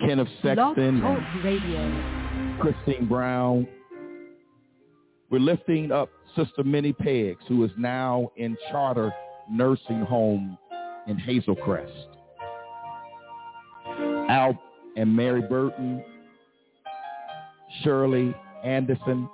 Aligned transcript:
Kenneth 0.00 0.28
Sexton, 0.42 1.02
Radio. 1.42 2.58
Christine 2.60 3.06
Brown. 3.08 3.66
We're 5.30 5.40
lifting 5.40 5.90
up 5.90 6.08
Sister 6.36 6.62
Minnie 6.62 6.92
Peggs, 6.92 7.42
who 7.48 7.64
is 7.64 7.70
now 7.76 8.30
in 8.36 8.56
charter 8.70 9.12
nursing 9.50 10.02
home 10.02 10.56
in 11.06 11.18
Hazel 11.18 11.56
Crest. 11.56 11.92
Al 14.28 14.56
and 14.96 15.14
Mary 15.14 15.42
Burton, 15.42 16.04
Shirley 17.82 18.34
Anderson, 18.62 19.28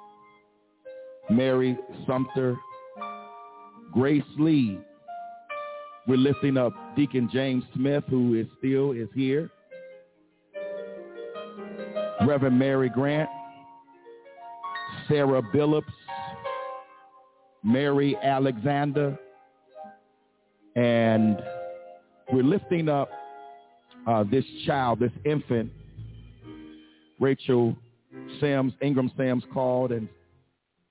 Mary 1.29 1.77
Sumter, 2.07 2.57
Grace 3.93 4.23
Lee. 4.39 4.79
We're 6.07 6.17
lifting 6.17 6.57
up 6.57 6.73
Deacon 6.96 7.29
James 7.33 7.65
Smith, 7.75 8.05
who 8.09 8.35
is 8.35 8.46
still 8.59 8.93
is 8.93 9.09
here. 9.15 9.51
Reverend 12.29 12.59
Mary 12.59 12.91
Grant, 12.91 13.31
Sarah 15.09 15.41
Billups, 15.41 15.85
Mary 17.64 18.19
Alexander, 18.23 19.19
and 20.77 21.41
we're 22.31 22.43
lifting 22.43 22.91
up 22.91 23.09
uh, 24.07 24.25
this 24.31 24.45
child, 24.67 25.00
this 25.00 25.11
infant, 25.25 25.72
Rachel 27.19 27.75
Sims, 28.41 28.75
Ingram 28.83 29.11
Sims 29.17 29.45
called, 29.55 29.91
and 29.93 30.07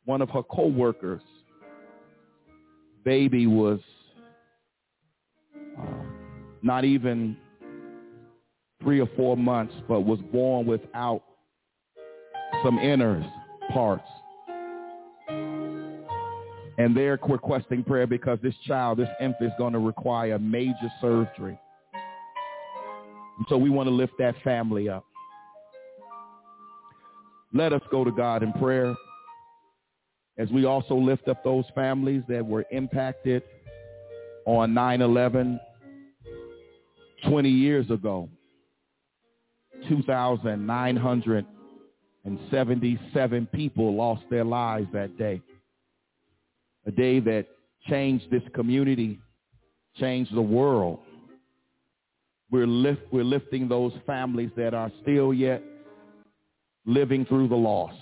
one 0.05 0.23
of 0.23 0.31
her 0.31 0.41
co-workers, 0.41 1.21
baby 3.05 3.45
was 3.45 3.79
uh, 5.79 5.83
not 6.63 6.83
even 6.83 7.37
three 8.81 8.99
or 8.99 9.09
four 9.15 9.37
months, 9.37 9.75
but 9.87 10.01
was 10.01 10.17
born 10.31 10.65
without 10.65 11.21
some 12.63 12.79
inner 12.79 13.25
parts. 13.73 14.07
And 16.79 16.95
they're 16.95 17.19
requesting 17.27 17.83
prayer 17.83 18.05
because 18.05 18.37
this 18.43 18.53
child, 18.65 18.99
this 18.99 19.09
infant, 19.19 19.51
is 19.51 19.57
going 19.57 19.73
to 19.73 19.79
require 19.79 20.37
major 20.37 20.91
surgery. 21.01 21.59
And 21.93 23.45
so 23.49 23.57
we 23.57 23.69
want 23.69 23.87
to 23.87 23.93
lift 23.93 24.13
that 24.19 24.35
family 24.43 24.87
up. 24.89 25.03
Let 27.53 27.73
us 27.73 27.81
go 27.89 28.03
to 28.03 28.11
God 28.11 28.43
in 28.43 28.53
prayer 28.53 28.95
as 30.37 30.49
we 30.49 30.65
also 30.65 30.95
lift 30.95 31.27
up 31.27 31.43
those 31.43 31.65
families 31.73 32.21
that 32.27 32.45
were 32.45 32.65
impacted 32.71 33.41
on 34.45 34.73
9-11 34.73 35.59
20 37.27 37.49
years 37.49 37.89
ago. 37.89 38.29
2,977 42.27 43.47
people 43.47 43.95
lost 43.95 44.23
their 44.29 44.43
lives 44.43 44.87
that 44.93 45.17
day. 45.17 45.41
A 46.85 46.91
day 46.91 47.19
that 47.21 47.45
changed 47.87 48.29
this 48.29 48.43
community, 48.53 49.19
changed 49.95 50.35
the 50.35 50.41
world. 50.41 50.99
We're, 52.51 52.67
lift, 52.67 53.01
we're 53.11 53.23
lifting 53.23 53.67
those 53.67 53.93
families 54.05 54.51
that 54.57 54.73
are 54.73 54.91
still 55.01 55.33
yet 55.33 55.61
living 56.85 57.25
through 57.25 57.47
the 57.49 57.55
loss. 57.55 57.93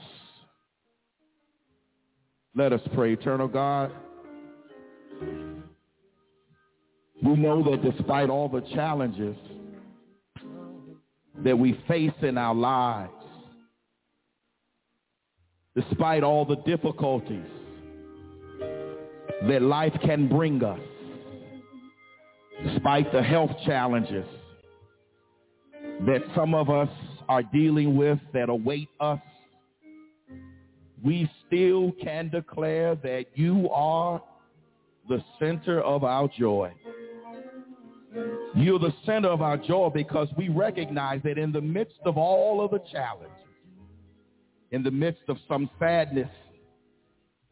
Let 2.56 2.74
us 2.74 2.82
pray. 2.94 3.14
Eternal 3.14 3.48
God, 3.48 3.92
we 7.24 7.36
know 7.36 7.64
that 7.70 7.84
despite 7.84 8.30
all 8.30 8.48
the 8.48 8.62
challenges 8.74 9.36
that 11.44 11.58
we 11.58 11.80
face 11.88 12.14
in 12.22 12.38
our 12.38 12.56
lives, 12.56 13.12
despite 15.76 16.24
all 16.24 16.46
the 16.46 16.56
difficulties 16.58 17.46
that 19.48 19.62
life 19.62 19.94
can 20.04 20.28
bring 20.28 20.64
us, 20.64 20.80
despite 22.64 23.12
the 23.12 23.22
health 23.22 23.52
challenges 23.66 24.26
that 26.06 26.22
some 26.36 26.54
of 26.54 26.70
us 26.70 26.90
are 27.28 27.44
dealing 27.44 27.98
with 27.98 28.20
that 28.34 28.50
await 28.50 28.90
us, 29.00 29.20
we 31.04 31.30
still 31.46 31.92
can 32.02 32.30
declare 32.30 32.96
that 32.96 33.26
you 33.36 33.70
are 33.70 34.22
the 35.08 35.24
center 35.40 35.82
of 35.82 36.04
our 36.04 36.28
joy. 36.38 36.72
You're 38.56 38.80
the 38.80 38.94
center 39.06 39.28
of 39.28 39.42
our 39.42 39.58
joy 39.58 39.90
because 39.94 40.30
we 40.38 40.50
recognize 40.50 41.22
that 41.24 41.38
in 41.38 41.52
the 41.52 41.62
midst 41.62 42.00
of 42.06 42.18
all 42.18 42.64
of 42.64 42.72
the 42.72 42.80
challenges, 42.92 43.45
in 44.72 44.84
the 44.84 44.92
midst 44.92 45.24
of 45.28 45.38
some 45.48 45.70
sadness, 45.80 46.30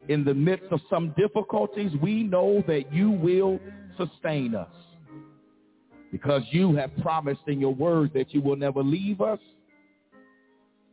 in 0.08 0.24
the 0.24 0.34
midst 0.34 0.66
of 0.70 0.80
some 0.90 1.14
difficulties, 1.16 1.90
we 2.02 2.22
know 2.22 2.62
that 2.66 2.92
you 2.92 3.10
will 3.10 3.58
sustain 3.96 4.54
us 4.54 4.68
because 6.12 6.42
you 6.50 6.74
have 6.76 6.90
promised 6.98 7.40
in 7.46 7.60
your 7.60 7.74
word 7.74 8.12
that 8.14 8.32
you 8.34 8.40
will 8.40 8.56
never 8.56 8.82
leave 8.82 9.20
us 9.20 9.38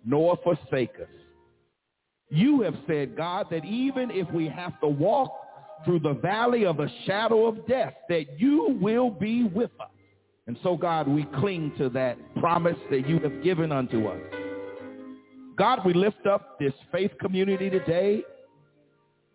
nor 0.06 0.38
forsake 0.44 0.96
us. 1.00 1.08
You 2.30 2.62
have 2.62 2.76
said, 2.88 3.16
God, 3.16 3.48
that 3.52 3.66
even 3.66 4.10
if 4.10 4.32
we 4.32 4.48
have 4.48 4.80
to 4.82 4.88
walk 4.88 5.32
through 5.84 6.00
the 6.00 6.14
valley 6.14 6.66
of 6.66 6.78
the 6.78 6.90
shadow 7.06 7.46
of 7.46 7.68
death, 7.68 7.94
that 8.10 8.40
you 8.40 8.78
will 8.82 9.10
be 9.10 9.44
with 9.44 9.72
us. 9.80 9.90
And 10.48 10.58
so, 10.64 10.76
God, 10.76 11.08
we 11.08 11.26
cling 11.40 11.74
to 11.78 11.90
that 11.90 12.18
promise 12.38 12.78
that 12.90 13.08
you 13.08 13.20
have 13.20 13.44
given 13.44 13.72
unto 13.72 14.08
us. 14.08 14.41
God, 15.62 15.86
we 15.86 15.94
lift 15.94 16.26
up 16.26 16.58
this 16.58 16.74
faith 16.92 17.12
community 17.20 17.70
today. 17.70 18.24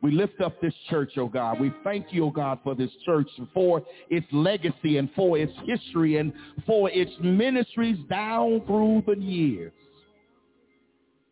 We 0.03 0.11
lift 0.11 0.41
up 0.41 0.61
this 0.61 0.75
church, 0.91 1.13
oh 1.19 1.29
God. 1.29 1.61
We 1.61 1.73
thank 1.85 2.07
you, 2.11 2.25
oh 2.25 2.31
God, 2.31 2.59
for 2.65 2.75
this 2.75 2.91
church, 3.05 3.29
and 3.39 3.47
for 3.55 3.81
its 4.11 4.27
legacy 4.33 4.97
and 4.97 5.09
for 5.15 5.39
its 5.39 5.53
history 5.65 6.17
and 6.17 6.33
for 6.67 6.91
its 6.91 7.13
ministries 7.21 7.97
down 8.11 8.61
through 8.67 9.05
the 9.07 9.17
years. 9.23 9.71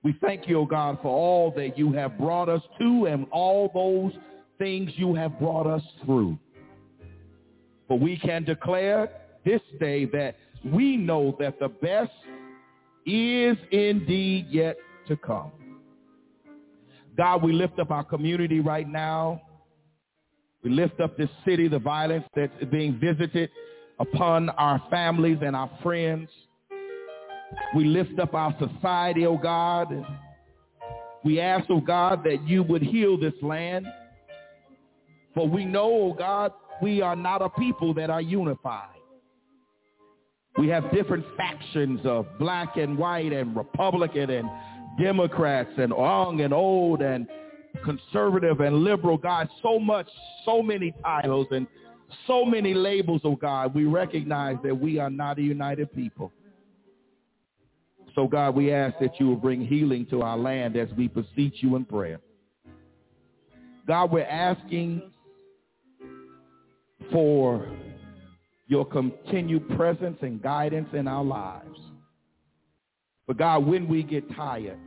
We 0.04 0.16
thank 0.20 0.46
you, 0.46 0.60
oh 0.60 0.66
God, 0.66 0.98
for 1.02 1.08
all 1.08 1.52
that 1.56 1.76
you 1.76 1.90
have 1.90 2.16
brought 2.16 2.48
us 2.48 2.62
to 2.78 3.06
and 3.06 3.26
all 3.32 3.72
those 3.74 4.12
things 4.58 4.92
you 4.94 5.12
have 5.16 5.40
brought 5.40 5.66
us 5.66 5.82
through. 6.04 6.38
For 7.88 7.98
we 7.98 8.16
can 8.16 8.44
declare 8.44 9.10
this 9.44 9.60
day 9.80 10.04
that 10.04 10.36
we 10.64 10.96
know 10.96 11.36
that 11.40 11.58
the 11.58 11.68
best 11.68 12.12
is 13.06 13.56
indeed 13.70 14.46
yet 14.50 14.76
to 15.08 15.16
come. 15.16 15.52
God, 17.16 17.42
we 17.42 17.52
lift 17.52 17.78
up 17.78 17.90
our 17.90 18.04
community 18.04 18.60
right 18.60 18.88
now. 18.88 19.40
We 20.62 20.70
lift 20.70 21.00
up 21.00 21.16
this 21.16 21.28
city, 21.44 21.68
the 21.68 21.78
violence 21.78 22.24
that's 22.34 22.52
being 22.72 22.98
visited 22.98 23.50
upon 24.00 24.48
our 24.50 24.82
families 24.90 25.38
and 25.42 25.54
our 25.54 25.70
friends. 25.82 26.28
We 27.76 27.84
lift 27.84 28.18
up 28.18 28.34
our 28.34 28.54
society, 28.58 29.26
oh 29.26 29.36
God. 29.36 30.04
We 31.22 31.40
ask, 31.40 31.66
oh 31.70 31.80
God, 31.80 32.24
that 32.24 32.46
you 32.48 32.62
would 32.62 32.82
heal 32.82 33.18
this 33.18 33.34
land. 33.42 33.86
For 35.34 35.48
we 35.48 35.64
know, 35.64 35.90
oh 35.92 36.14
God, 36.14 36.52
we 36.82 37.00
are 37.00 37.16
not 37.16 37.42
a 37.42 37.48
people 37.50 37.94
that 37.94 38.10
are 38.10 38.20
unified. 38.22 38.88
We 40.56 40.68
have 40.68 40.90
different 40.92 41.24
factions 41.36 42.00
of 42.04 42.26
black 42.38 42.76
and 42.76 42.96
white 42.96 43.32
and 43.32 43.56
Republican 43.56 44.30
and 44.30 44.48
Democrats 45.00 45.70
and 45.76 45.90
young 45.90 46.40
and 46.40 46.54
old 46.54 47.02
and 47.02 47.26
conservative 47.84 48.60
and 48.60 48.84
liberal, 48.84 49.16
God, 49.16 49.48
so 49.62 49.78
much, 49.78 50.08
so 50.44 50.62
many 50.62 50.94
titles 51.02 51.48
and 51.50 51.66
so 52.26 52.44
many 52.44 52.74
labels, 52.74 53.22
oh 53.24 53.34
God, 53.34 53.74
we 53.74 53.84
recognize 53.84 54.56
that 54.62 54.74
we 54.74 54.98
are 54.98 55.10
not 55.10 55.38
a 55.38 55.42
united 55.42 55.92
people. 55.92 56.30
So 58.14 58.28
God, 58.28 58.54
we 58.54 58.72
ask 58.72 58.96
that 59.00 59.18
you 59.18 59.26
will 59.26 59.36
bring 59.36 59.66
healing 59.66 60.06
to 60.10 60.22
our 60.22 60.38
land 60.38 60.76
as 60.76 60.88
we 60.96 61.08
beseech 61.08 61.54
you 61.56 61.74
in 61.74 61.84
prayer. 61.84 62.20
God, 63.86 64.12
we're 64.12 64.22
asking 64.22 65.10
for 67.10 67.68
your 68.66 68.84
continued 68.84 69.68
presence 69.76 70.18
and 70.22 70.42
guidance 70.42 70.88
in 70.92 71.06
our 71.06 71.24
lives. 71.24 71.78
But 73.26 73.38
God, 73.38 73.66
when 73.66 73.88
we 73.88 74.02
get 74.02 74.24
tired, 74.34 74.78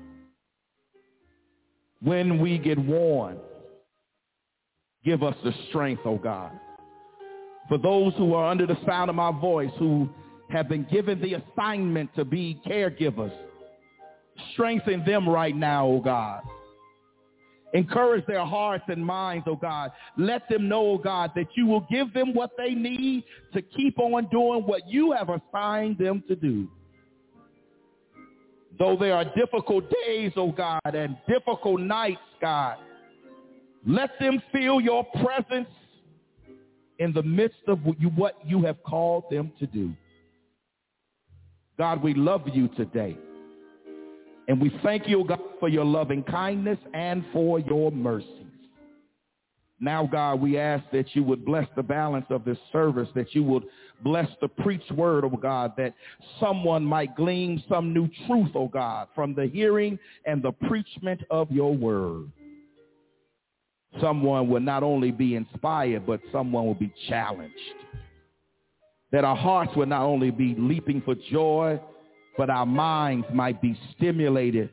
when 2.01 2.39
we 2.39 2.57
get 2.57 2.77
worn, 2.77 3.37
give 5.03 5.23
us 5.23 5.35
the 5.43 5.53
strength, 5.69 6.01
oh 6.05 6.17
God. 6.17 6.51
For 7.69 7.77
those 7.77 8.13
who 8.15 8.33
are 8.33 8.49
under 8.49 8.65
the 8.65 8.77
sound 8.85 9.09
of 9.09 9.15
my 9.15 9.31
voice, 9.31 9.71
who 9.77 10.07
have 10.49 10.69
been 10.69 10.87
given 10.91 11.19
the 11.21 11.33
assignment 11.35 12.13
to 12.15 12.23
be 12.23 12.61
caregivers, 12.65 13.33
strengthen 14.53 15.03
them 15.05 15.27
right 15.27 15.55
now, 15.55 15.87
oh 15.87 15.99
God. 15.99 16.43
Encourage 17.73 18.25
their 18.27 18.45
hearts 18.45 18.85
and 18.87 19.05
minds, 19.05 19.45
oh 19.47 19.55
God. 19.55 19.91
Let 20.17 20.47
them 20.49 20.69
know, 20.69 20.91
oh 20.91 20.97
God, 20.97 21.31
that 21.35 21.47
you 21.55 21.65
will 21.65 21.85
give 21.91 22.13
them 22.13 22.33
what 22.33 22.51
they 22.57 22.73
need 22.73 23.25
to 23.53 23.61
keep 23.61 23.99
on 23.99 24.27
doing 24.31 24.61
what 24.63 24.87
you 24.87 25.11
have 25.11 25.29
assigned 25.29 25.97
them 25.97 26.23
to 26.27 26.35
do. 26.35 26.69
Though 28.79 28.95
there 28.95 29.15
are 29.15 29.25
difficult 29.35 29.85
days, 30.05 30.31
oh 30.37 30.51
God, 30.51 30.81
and 30.85 31.17
difficult 31.27 31.81
nights, 31.81 32.21
God, 32.39 32.77
let 33.85 34.11
them 34.19 34.41
feel 34.51 34.79
your 34.79 35.05
presence 35.23 35.69
in 36.99 37.11
the 37.13 37.23
midst 37.23 37.61
of 37.67 37.79
what 38.15 38.35
you 38.45 38.63
have 38.63 38.81
called 38.83 39.25
them 39.29 39.51
to 39.59 39.67
do. 39.67 39.93
God, 41.77 42.01
we 42.01 42.13
love 42.13 42.41
you 42.51 42.69
today. 42.69 43.17
And 44.47 44.61
we 44.61 44.71
thank 44.81 45.07
you, 45.07 45.25
God, 45.27 45.39
for 45.59 45.69
your 45.69 45.85
loving 45.85 46.23
kindness 46.23 46.79
and 46.93 47.25
for 47.33 47.59
your 47.59 47.91
mercies. 47.91 48.31
Now, 49.79 50.07
God, 50.07 50.41
we 50.41 50.57
ask 50.57 50.83
that 50.91 51.15
you 51.15 51.23
would 51.23 51.45
bless 51.45 51.67
the 51.75 51.83
balance 51.83 52.25
of 52.29 52.43
this 52.43 52.57
service, 52.71 53.07
that 53.13 53.35
you 53.35 53.43
would 53.43 53.63
bless 54.03 54.27
the 54.41 54.47
preached 54.47 54.91
word, 54.91 55.23
oh 55.23 55.29
God, 55.29 55.73
that 55.77 55.93
someone 56.39 56.83
might 56.83 57.15
glean 57.15 57.63
some 57.69 57.93
new 57.93 58.09
truth, 58.25 58.49
oh 58.55 58.67
God, 58.67 59.07
from 59.13 59.35
the 59.35 59.45
hearing 59.45 59.99
and 60.25 60.41
the 60.41 60.51
preachment 60.51 61.21
of 61.29 61.51
your 61.51 61.75
word. 61.75 62.31
Someone 64.01 64.49
will 64.49 64.61
not 64.61 64.81
only 64.81 65.11
be 65.11 65.35
inspired, 65.35 66.05
but 66.05 66.21
someone 66.31 66.65
will 66.65 66.73
be 66.73 66.93
challenged. 67.07 67.53
That 69.11 69.23
our 69.23 69.35
hearts 69.35 69.75
will 69.75 69.85
not 69.85 70.03
only 70.03 70.31
be 70.31 70.55
leaping 70.57 71.01
for 71.01 71.15
joy, 71.31 71.79
but 72.37 72.49
our 72.49 72.65
minds 72.65 73.25
might 73.33 73.61
be 73.61 73.77
stimulated 73.95 74.69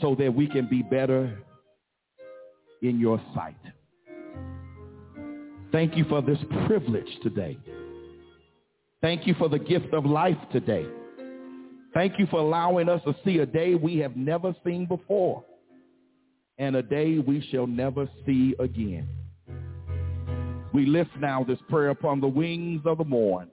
so 0.00 0.14
that 0.16 0.34
we 0.34 0.46
can 0.46 0.68
be 0.68 0.82
better 0.82 1.36
in 2.82 3.00
your 3.00 3.20
sight. 3.34 3.56
Thank 5.72 5.96
you 5.96 6.04
for 6.04 6.22
this 6.22 6.38
privilege 6.66 7.18
today. 7.22 7.58
Thank 9.02 9.26
you 9.26 9.34
for 9.34 9.48
the 9.48 9.58
gift 9.58 9.92
of 9.92 10.06
life 10.06 10.38
today. 10.52 10.86
Thank 11.92 12.18
you 12.18 12.26
for 12.26 12.40
allowing 12.40 12.88
us 12.88 13.02
to 13.04 13.14
see 13.24 13.38
a 13.38 13.46
day 13.46 13.74
we 13.74 13.98
have 13.98 14.16
never 14.16 14.54
seen 14.64 14.86
before 14.86 15.44
and 16.58 16.76
a 16.76 16.82
day 16.82 17.18
we 17.18 17.46
shall 17.50 17.66
never 17.66 18.08
see 18.24 18.54
again. 18.58 19.08
We 20.72 20.86
lift 20.86 21.10
now 21.20 21.44
this 21.44 21.58
prayer 21.68 21.90
upon 21.90 22.20
the 22.20 22.28
wings 22.28 22.82
of 22.84 22.98
the 22.98 23.04
morn 23.04 23.48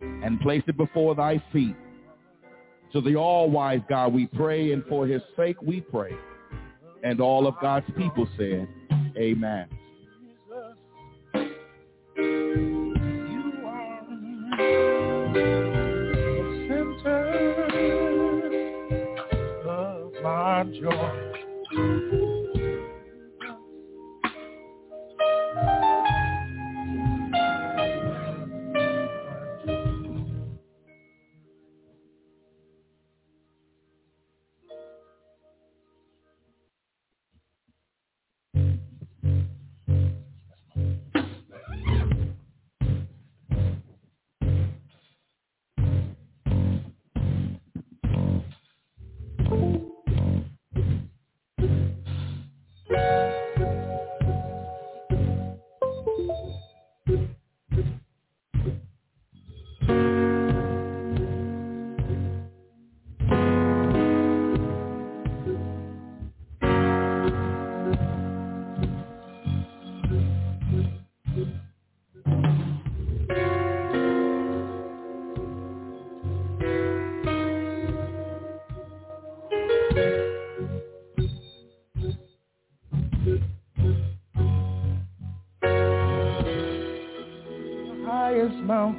and 0.00 0.40
place 0.40 0.62
it 0.66 0.76
before 0.76 1.14
thy 1.14 1.42
feet. 1.52 1.76
To 2.92 3.00
the 3.00 3.16
all-wise 3.16 3.80
God 3.88 4.12
we 4.12 4.26
pray, 4.26 4.72
and 4.72 4.84
for 4.86 5.06
his 5.06 5.22
sake 5.36 5.60
we 5.62 5.80
pray. 5.80 6.12
And 7.02 7.20
all 7.20 7.46
of 7.46 7.54
God's 7.60 7.86
people 7.96 8.28
said, 8.36 8.68
Amen. 9.16 9.68
joy. 20.72 22.31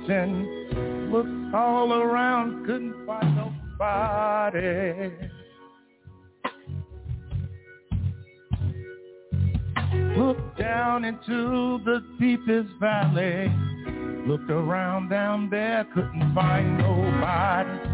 Mountain. 0.07 1.11
Looked 1.11 1.55
all 1.55 1.93
around, 1.93 2.65
couldn't 2.65 3.05
find 3.05 3.35
nobody. 3.35 5.11
Looked 10.17 10.59
down 10.59 11.05
into 11.05 11.79
the 11.85 12.03
deepest 12.19 12.69
valley. 12.79 13.51
Looked 14.27 14.49
around 14.49 15.09
down 15.09 15.49
there, 15.49 15.85
couldn't 15.93 16.33
find 16.33 16.77
nobody. 16.77 17.92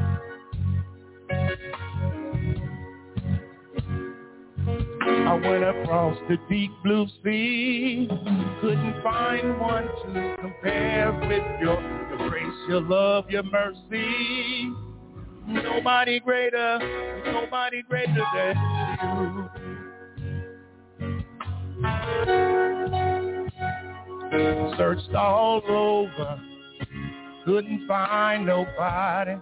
I 5.10 5.34
went 5.34 5.64
across 5.64 6.18
the 6.30 6.38
deep 6.50 6.72
blue 6.84 7.08
sea, 7.24 8.08
couldn't 8.62 9.02
find 9.02 9.60
one 9.60 9.88
to 9.88 10.36
compare 10.40 11.12
with 11.14 11.62
your, 11.62 11.82
your 12.10 12.30
grace, 12.30 12.54
your 12.68 12.82
love, 12.82 13.30
your 13.30 13.44
mercy. 13.44 14.72
Nobody 15.48 16.20
greater, 16.20 16.80
nobody 17.26 17.82
greater 17.82 18.24
than 18.36 18.56
you. 19.02 19.50
Searched 24.78 25.16
all 25.16 25.62
over, 25.68 26.42
couldn't 27.46 27.88
find 27.88 28.46
nobody. 28.46 29.38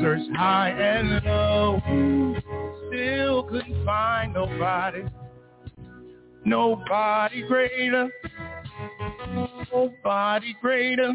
Searched 0.00 0.30
high 0.36 0.70
and 0.70 1.24
low 1.24 1.80
still 2.90 3.44
couldn't 3.44 3.84
find 3.84 4.34
nobody. 4.34 5.04
Nobody 6.44 7.42
greater. 7.46 8.10
Nobody 9.72 10.56
greater. 10.60 11.14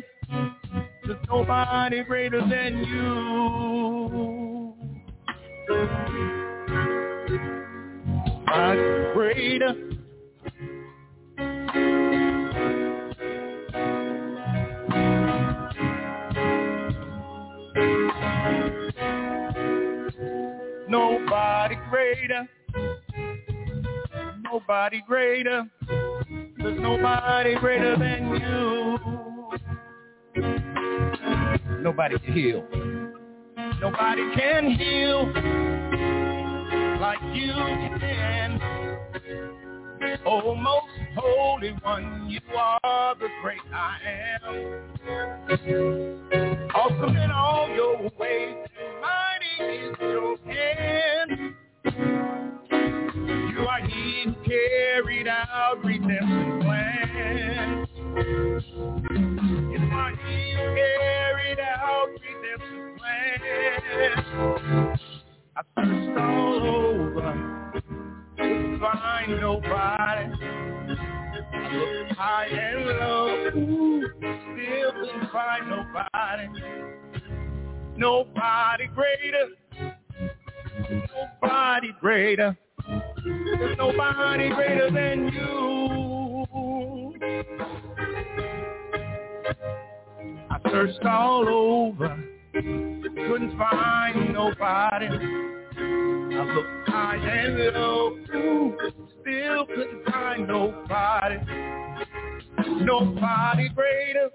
There's 1.06 1.18
nobody 1.28 2.04
greater 2.04 2.40
than 2.40 2.78
you. 2.86 4.74
Greater. 9.14 9.85
Greater. 22.16 22.48
Nobody 24.44 25.04
greater. 25.08 25.70
There's 26.58 26.80
nobody 26.80 27.56
greater 27.56 27.98
than 27.98 28.30
you. 28.36 29.00
Nobody 31.82 32.18
can 32.20 32.34
heal. 32.34 32.68
Nobody 33.82 34.32
can 34.36 34.72
heal 34.72 35.28
like 37.00 37.20
you 37.34 37.54
can. 38.00 38.62
Oh, 40.26 40.56
most 40.56 40.88
holy 41.16 41.72
one, 41.84 42.28
you 42.30 42.40
are 42.56 43.16
the 43.16 43.28
great 43.42 43.60
I 43.74 43.98
am. 44.44 44.54
Awesome 46.74 47.16
in 47.16 47.32
all 47.32 47.70
your 47.70 48.10
carried 54.46 55.28
out 55.28 55.84
redemption 55.84 56.62
plans. 56.62 57.90
You 57.96 58.62
are 59.92 60.16
he 60.26 60.54
carried 60.56 61.60
out 61.60 62.08
redemption 62.22 62.96
plans. 62.98 65.00
I 65.56 65.62
searched 65.76 66.18
all 66.18 66.64
over, 66.64 67.34
couldn't 68.38 68.80
find 68.80 69.32
nobody. 69.42 70.26
I 71.32 71.34
looked 71.74 72.12
high 72.14 72.48
and 72.48 72.86
low, 72.86 73.50
still 73.50 74.92
couldn't 74.92 75.32
find 75.32 75.70
nobody. 75.70 76.48
Nobody 77.98 78.88
greater. 78.88 79.48
Nobody 81.42 81.92
greater. 82.00 82.58
There's 83.26 83.78
nobody 83.78 84.50
greater 84.50 84.92
than 84.92 85.30
you. 85.34 86.46
I 90.52 90.60
searched 90.70 91.04
all 91.06 91.48
over, 91.50 92.24
couldn't 92.54 93.58
find 93.58 94.32
nobody. 94.32 95.08
I 95.08 96.54
looked 96.54 96.90
high 96.90 97.16
and 97.16 97.58
low, 97.74 98.16
still 99.22 99.66
couldn't 99.66 100.06
find 100.06 100.48
nobody. 100.48 101.40
Nobody 102.84 103.70
greater. 103.70 104.30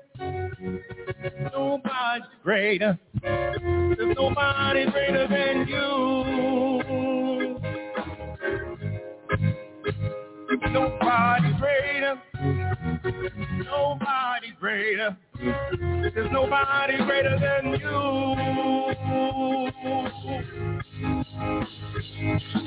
Nobody 1.52 2.24
greater. 2.42 2.98
There's 3.22 4.16
nobody 4.16 4.90
greater 4.90 5.28
than 5.28 5.68
you. 5.68 7.19
Nobody 10.72 11.52
greater. 11.58 12.20
Nobody 13.64 14.52
greater. 14.60 15.16
There's 16.14 16.32
nobody 16.32 16.96
greater 16.98 17.38
than 17.38 17.72
you. 17.80 17.90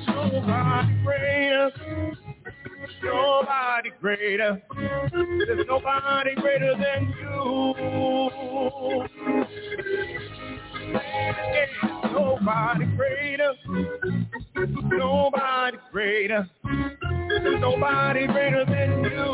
Nobody 0.07 0.93
greater. 1.03 1.71
Nobody 3.03 3.91
greater. 4.01 4.61
There's 5.11 5.67
nobody 5.67 6.35
greater 6.35 6.73
than 6.77 7.13
you. 7.19 7.33
Nobody 12.11 12.85
greater. 12.97 13.53
Nobody 14.83 15.77
greater. 15.91 16.49
Nobody 17.59 18.27
greater 18.27 18.65
than 18.65 19.03
you. 19.03 19.33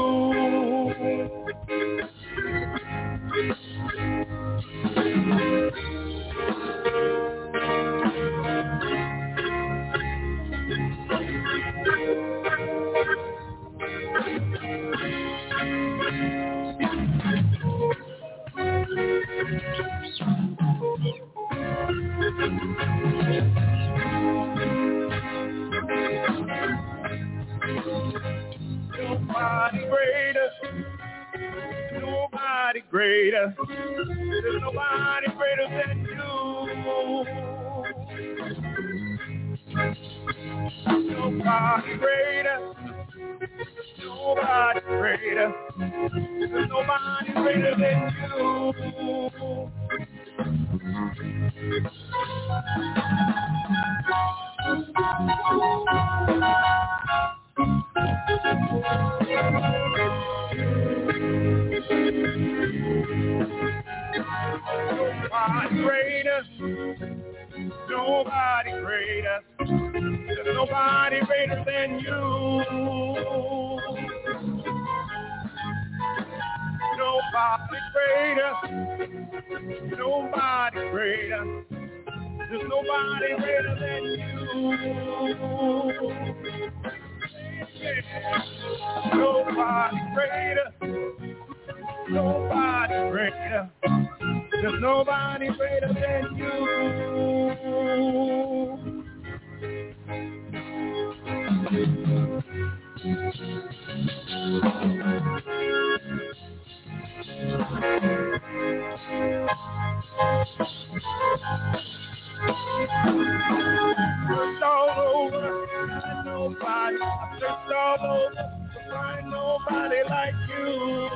Nobody 119.89 120.09
like 120.09 120.33
you. 120.49 121.09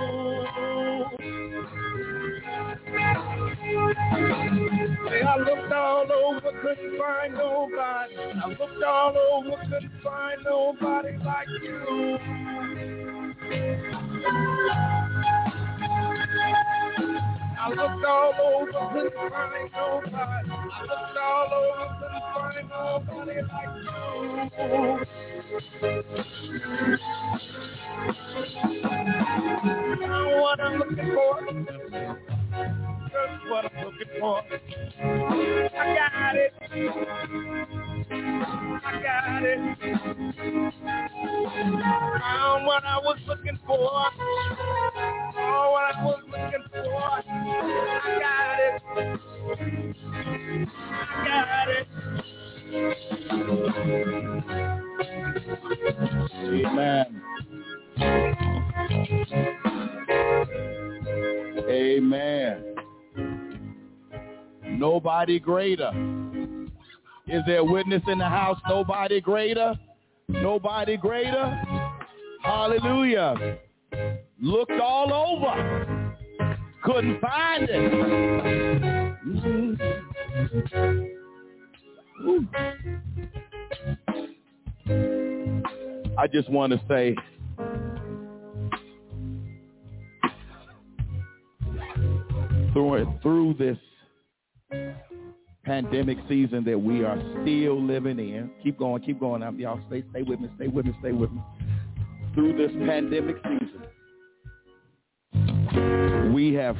Say 5.09 5.21
I 5.21 5.37
looked 5.37 5.71
all 5.71 6.11
over, 6.11 6.51
couldn't 6.61 6.97
find 6.97 7.33
nobody. 7.33 8.15
I 8.17 8.47
looked 8.47 8.83
all 8.83 9.17
over, 9.17 9.57
couldn't 9.63 9.91
find 10.03 10.43
nobody 10.43 11.17
like 11.23 11.47
you. 11.61 12.19
I 17.59 17.69
looked 17.69 18.05
all 18.05 18.33
over, 18.41 18.93
couldn't 18.93 19.13
find 19.31 19.71
nobody. 19.73 20.51
I 20.51 20.81
looked 20.81 21.17
all 21.17 21.53
over, 21.53 21.87
couldn't 21.99 22.27
find 22.33 22.69
nobody 22.69 23.37
like 23.41 23.73
you. 24.59 25.32
Now 29.99 30.41
what 30.41 30.59
I'm 30.61 30.79
looking 30.79 31.13
for, 31.13 31.41
just 33.03 33.49
what 33.49 33.65
I'm 33.65 33.85
looking 33.85 34.09
for. 34.19 34.41
I 35.59 35.95
got 35.95 36.35
it. 36.35 36.53
I 38.69 39.01
got 39.03 39.43
it. 39.43 39.59
Found 42.21 42.65
what 42.67 42.83
I 42.85 42.97
was 42.99 43.19
looking 43.27 43.59
for. 43.67 43.77
Oh, 45.37 45.71
what 45.71 45.95
I 45.95 46.03
was 46.05 46.23
looking 46.27 46.65
for. 46.71 47.03
I 47.03 48.19
got 48.21 48.59
it. 48.59 48.83
I 50.91 51.25
got 51.27 51.69
it. 51.69 51.87
Amen. 56.43 57.21
Amen. 61.69 62.75
Nobody 64.65 65.39
greater. 65.39 65.91
Is 67.27 67.41
there 67.45 67.59
a 67.59 67.63
witness 67.63 68.01
in 68.07 68.17
the 68.17 68.27
house? 68.27 68.59
Nobody 68.67 69.21
greater? 69.21 69.75
Nobody 70.27 70.97
greater? 70.97 71.61
Hallelujah. 72.43 73.59
Looked 74.41 74.79
all 74.81 75.13
over. 75.13 76.13
Couldn't 76.83 77.21
find 77.21 77.69
it. 77.69 77.93
I 86.17 86.27
just 86.27 86.49
want 86.49 86.73
to 86.73 86.81
say 86.87 87.15
through 92.73 93.19
through 93.21 93.55
this 93.55 93.77
pandemic 95.63 96.17
season 96.27 96.63
that 96.65 96.77
we 96.77 97.03
are 97.03 97.17
still 97.41 97.81
living 97.81 98.19
in. 98.19 98.51
Keep 98.61 98.77
going, 98.79 99.01
keep 99.01 99.19
going. 99.19 99.41
Now, 99.41 99.51
y'all 99.51 99.79
stay 99.87 100.03
stay 100.11 100.21
with 100.21 100.39
me, 100.39 100.49
stay 100.55 100.67
with 100.67 100.85
me, 100.85 100.93
stay 100.99 101.11
with 101.13 101.31
me. 101.31 101.41
Through 102.35 102.57
this 102.57 102.71
pandemic 102.85 103.37
season, 103.43 103.81
we 106.33 106.53
have 106.53 106.77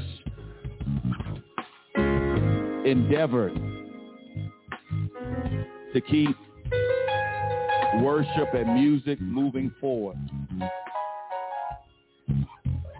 endeavored 2.86 3.54
to 5.94 6.02
keep 6.02 6.36
worship 8.02 8.54
and 8.54 8.74
music 8.74 9.20
moving 9.22 9.72
forward. 9.80 10.18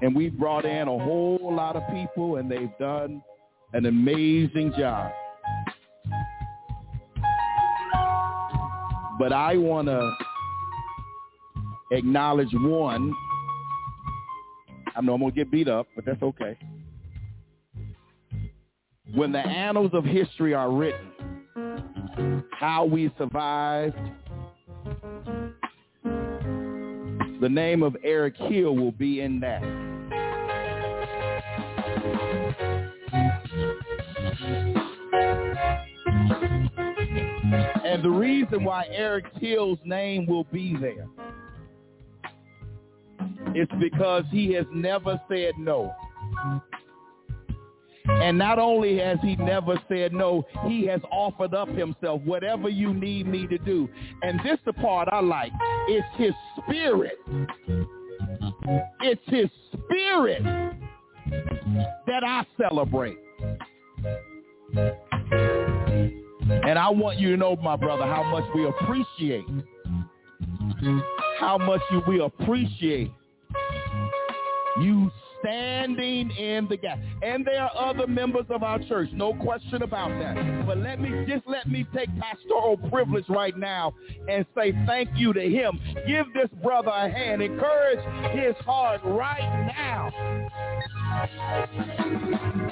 And 0.02 0.14
we 0.16 0.30
brought 0.30 0.66
in 0.66 0.88
a 0.88 1.00
whole 1.00 1.54
lot 1.56 1.76
of 1.76 1.84
people 1.92 2.36
and 2.36 2.52
they've 2.52 2.78
done 2.80 3.24
an 3.74 3.86
amazing 3.86 4.74
job. 4.78 5.12
But 9.18 9.32
I 9.32 9.56
want 9.58 9.88
to 9.88 10.14
acknowledge 11.92 12.50
one. 12.52 13.14
I 14.96 15.02
know 15.02 15.14
I'm 15.14 15.22
going 15.22 15.32
to 15.32 15.36
get 15.36 15.52
beat 15.52 15.68
up, 15.68 15.88
but 15.96 16.06
that's 16.06 16.22
okay. 16.22 16.58
When 19.14 19.32
the 19.32 19.40
annals 19.40 19.92
of 19.94 20.04
history 20.04 20.54
are 20.54 20.72
written, 20.72 21.12
how 22.60 22.86
we 22.86 23.12
survived, 23.18 23.96
the 27.44 27.50
name 27.50 27.84
of 27.84 27.94
Eric 28.06 28.38
Hill 28.38 28.74
will 28.74 28.94
be 28.94 29.20
in 29.20 29.42
that. 29.42 29.62
And 37.84 38.02
the 38.02 38.10
reason 38.10 38.64
why 38.64 38.86
Eric 38.90 39.26
Hill's 39.42 39.78
name 39.84 40.26
will 40.26 40.46
be 40.54 40.78
there 40.80 41.10
is 43.54 43.68
because 43.78 44.24
he 44.32 44.54
has 44.54 44.66
never 44.74 45.20
said 45.28 45.56
no. 45.58 45.94
And 48.06 48.38
not 48.38 48.60
only 48.60 49.00
has 49.00 49.18
he 49.22 49.36
never 49.36 49.80
said 49.90 50.14
no, 50.14 50.46
he 50.66 50.86
has 50.88 51.02
offered 51.12 51.54
up 51.54 51.70
himself, 51.70 52.22
whatever 52.24 52.70
you 52.70 52.94
need 52.94 53.28
me 53.28 53.48
to 53.48 53.58
do. 53.58 53.90
And 54.22 54.40
this 54.46 54.60
the 54.66 54.74
part 54.74 55.08
I 55.12 55.22
like. 55.22 55.52
It's 55.88 56.08
his 56.18 56.34
spirit. 56.74 57.20
It's 59.02 59.22
his 59.28 59.50
spirit 59.74 60.44
that 62.08 62.24
I 62.24 62.46
celebrate. 62.60 63.18
And 66.50 66.80
I 66.80 66.90
want 66.90 67.20
you 67.20 67.32
to 67.32 67.38
know, 67.38 67.56
my 67.58 67.76
brother, 67.76 68.06
how 68.06 68.24
much 68.24 68.44
we 68.56 68.66
appreciate, 68.68 69.46
how 71.40 71.58
much 71.58 71.82
we 72.08 72.22
appreciate 72.22 73.12
you 74.82 75.12
standing 75.44 76.32
in 76.32 76.68
the 76.70 76.78
gap. 76.78 77.00
And 77.22 77.46
there 77.46 77.64
are 77.64 77.90
other 77.90 78.08
members 78.08 78.46
of 78.50 78.64
our 78.64 78.80
church, 78.80 79.10
no 79.14 79.34
question 79.34 79.84
about 79.84 80.10
that. 80.20 80.66
But 80.66 80.78
let 80.78 81.00
me 81.00 81.26
just 81.28 81.46
let 81.48 81.68
me 81.68 81.86
take 81.94 82.10
pastoral 82.20 82.78
privilege 82.90 83.26
right 83.30 83.58
now 83.58 83.94
and 84.30 84.46
say 84.56 84.74
thank 84.86 85.10
you 85.16 85.34
to 85.34 85.42
him. 85.42 85.80
Give 86.08 86.26
this 86.34 86.50
brother 86.62 86.92
a 86.92 87.10
hand. 87.10 87.42
Encourage 87.42 88.00
his 88.34 88.56
heart 88.66 89.02
right 89.04 89.74
now. 89.78 90.12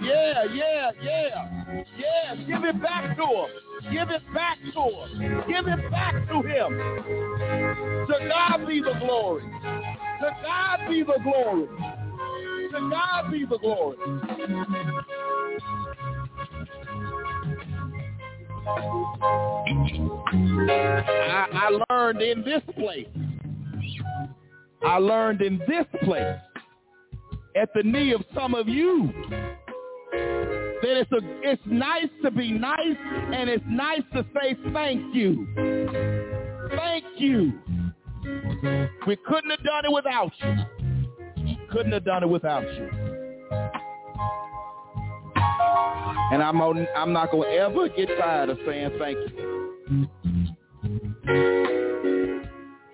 Yeah, 0.01 0.43
yeah, 0.53 0.91
yeah. 1.03 1.83
Yeah, 1.97 2.35
give 2.47 2.63
it 2.63 2.81
back 2.81 3.15
to 3.17 3.23
him. 3.23 3.47
Give 3.91 4.09
it 4.09 4.21
back 4.33 4.57
to 4.73 4.81
him. 4.81 5.43
Give 5.47 5.67
it 5.67 5.91
back 5.91 6.13
to 6.27 6.41
him. 6.41 8.07
To 8.07 8.29
God 8.29 8.67
be 8.67 8.81
the 8.81 8.93
glory. 8.99 9.43
To 9.43 10.37
God 10.43 10.79
be 10.89 11.03
the 11.03 11.17
glory. 11.23 11.67
To 12.71 12.89
God 12.89 13.31
be 13.31 13.45
the 13.45 13.57
glory. 13.57 13.97
I, 21.29 21.47
I 21.53 21.79
learned 21.89 22.21
in 22.21 22.43
this 22.43 22.61
place. 22.75 23.07
I 24.83 24.97
learned 24.97 25.41
in 25.41 25.59
this 25.67 25.85
place 26.03 26.37
at 27.55 27.69
the 27.75 27.83
knee 27.83 28.13
of 28.13 28.23
some 28.33 28.55
of 28.55 28.67
you 28.67 29.11
that 30.11 30.97
it's 30.97 31.11
a 31.11 31.19
it's 31.43 31.61
nice 31.65 32.09
to 32.23 32.31
be 32.31 32.51
nice 32.51 32.97
and 33.33 33.49
it's 33.49 33.63
nice 33.67 34.01
to 34.13 34.25
say 34.33 34.57
thank 34.73 35.13
you. 35.13 35.47
Thank 36.75 37.03
you. 37.17 37.53
We 39.05 39.15
couldn't 39.27 39.49
have 39.49 39.63
done 39.63 39.85
it 39.85 39.91
without 39.91 40.31
you. 40.41 40.80
Couldn't 41.71 41.91
have 41.91 42.05
done 42.05 42.23
it 42.23 42.29
without 42.29 42.63
you. 42.63 42.89
And 46.31 46.41
I'm 46.41 46.61
on, 46.61 46.87
I'm 46.95 47.11
not 47.11 47.31
going 47.31 47.49
to 47.49 47.57
ever 47.57 47.89
get 47.89 48.07
tired 48.17 48.49
of 48.49 48.57
saying 48.65 48.91
thank 48.97 49.17
you. 49.17 50.07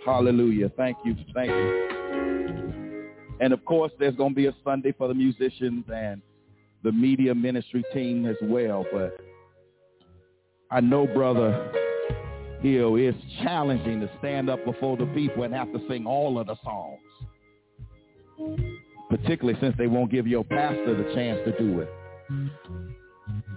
Hallelujah. 0.06 0.72
Thank 0.76 0.98
you. 1.06 1.16
Thank 1.34 1.50
you. 1.50 3.10
And 3.40 3.54
of 3.54 3.64
course, 3.66 3.92
there's 4.00 4.16
going 4.16 4.32
to 4.32 4.36
be 4.36 4.48
a 4.48 4.56
Sunday 4.64 4.92
for 4.98 5.08
the 5.08 5.14
musicians 5.14 5.86
and 5.94 6.22
the 6.84 6.92
media 6.92 7.36
ministry 7.36 7.84
team 7.94 8.26
as 8.26 8.38
well. 8.42 8.86
But 8.92 9.18
I 10.72 10.80
know, 10.80 11.06
brother 11.06 11.72
Hill, 12.62 12.96
it's 12.96 13.18
challenging 13.44 14.00
to 14.00 14.10
stand 14.20 14.50
up 14.50 14.66
before 14.66 14.98
the 14.98 15.06
people 15.08 15.44
and 15.44 15.54
have 15.54 15.72
to 15.74 15.80
sing 15.88 16.08
all 16.08 16.40
of 16.40 16.48
the 16.48 16.56
songs. 16.64 17.00
Particularly 19.10 19.60
since 19.62 19.76
they 19.78 19.88
won't 19.88 20.12
give 20.12 20.28
your 20.28 20.44
pastor 20.44 20.96
the 20.96 21.14
chance 21.14 21.40
to 21.46 21.58
do 21.58 21.82
it. 21.82 21.90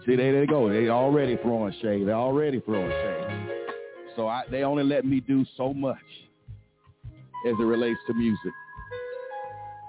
See, 0.07 0.17
there 0.17 0.41
they 0.41 0.47
go. 0.47 0.69
They 0.69 0.89
already 0.89 1.37
throwing 1.37 1.75
shade. 1.83 2.07
They 2.07 2.13
already 2.13 2.61
throwing 2.61 2.91
shade. 2.91 3.49
So 4.17 4.29
I, 4.29 4.45
they 4.51 4.63
only 4.63 4.85
let 4.85 5.05
me 5.05 5.21
do 5.21 5.45
so 5.57 5.75
much 5.75 5.99
as 7.47 7.55
it 7.59 7.63
relates 7.63 7.99
to 8.07 8.15
music. 8.15 8.53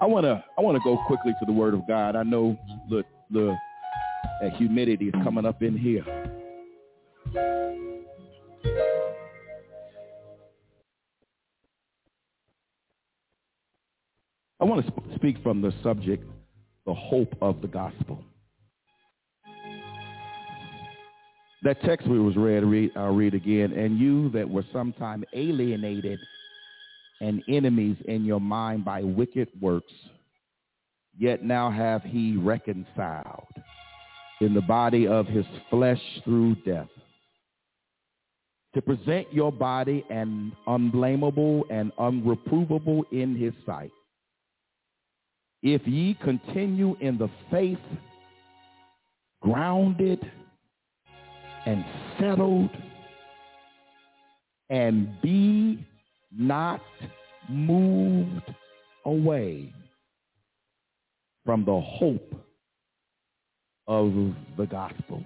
I 0.00 0.06
want 0.06 0.24
to 0.24 0.42
I 0.58 0.60
want 0.60 0.76
to 0.76 0.82
go 0.82 0.96
quickly 1.06 1.32
to 1.38 1.46
the 1.46 1.52
Word 1.52 1.74
of 1.74 1.86
God. 1.86 2.16
I 2.16 2.22
know 2.24 2.58
the 2.90 3.04
the 3.30 3.56
that 4.40 4.56
humidity 4.56 5.08
is 5.08 5.14
coming 5.22 5.46
up 5.46 5.62
in 5.62 5.76
here. 5.78 6.04
I 14.62 14.64
want 14.64 14.86
to 14.86 14.92
sp- 14.94 15.16
speak 15.16 15.42
from 15.42 15.60
the 15.60 15.74
subject, 15.82 16.24
the 16.86 16.94
hope 16.94 17.34
of 17.42 17.60
the 17.60 17.66
gospel. 17.66 18.22
That 21.64 21.82
text 21.82 22.06
we 22.06 22.20
was 22.20 22.36
read, 22.36 22.62
read, 22.62 22.92
I'll 22.96 23.12
read 23.12 23.34
again. 23.34 23.72
And 23.72 23.98
you 23.98 24.30
that 24.30 24.48
were 24.48 24.64
sometime 24.72 25.24
alienated 25.32 26.20
and 27.20 27.42
enemies 27.48 27.96
in 28.04 28.24
your 28.24 28.40
mind 28.40 28.84
by 28.84 29.02
wicked 29.02 29.48
works, 29.60 29.92
yet 31.18 31.42
now 31.42 31.68
have 31.68 32.02
he 32.04 32.36
reconciled 32.36 33.48
in 34.40 34.54
the 34.54 34.60
body 34.60 35.08
of 35.08 35.26
his 35.26 35.44
flesh 35.70 36.00
through 36.24 36.54
death, 36.64 36.88
to 38.74 38.82
present 38.82 39.26
your 39.32 39.50
body 39.50 40.04
an 40.08 40.52
unblameable 40.68 41.64
and 41.68 41.90
unreprovable 41.98 43.02
in 43.10 43.34
his 43.34 43.52
sight. 43.66 43.90
If 45.62 45.86
ye 45.86 46.14
continue 46.22 46.96
in 47.00 47.18
the 47.18 47.28
faith, 47.50 47.78
grounded 49.40 50.20
and 51.66 51.84
settled, 52.18 52.70
and 54.70 55.20
be 55.22 55.86
not 56.36 56.80
moved 57.48 58.52
away 59.04 59.72
from 61.44 61.64
the 61.64 61.80
hope 61.80 62.34
of 63.86 64.12
the 64.56 64.66
gospel. 64.66 65.24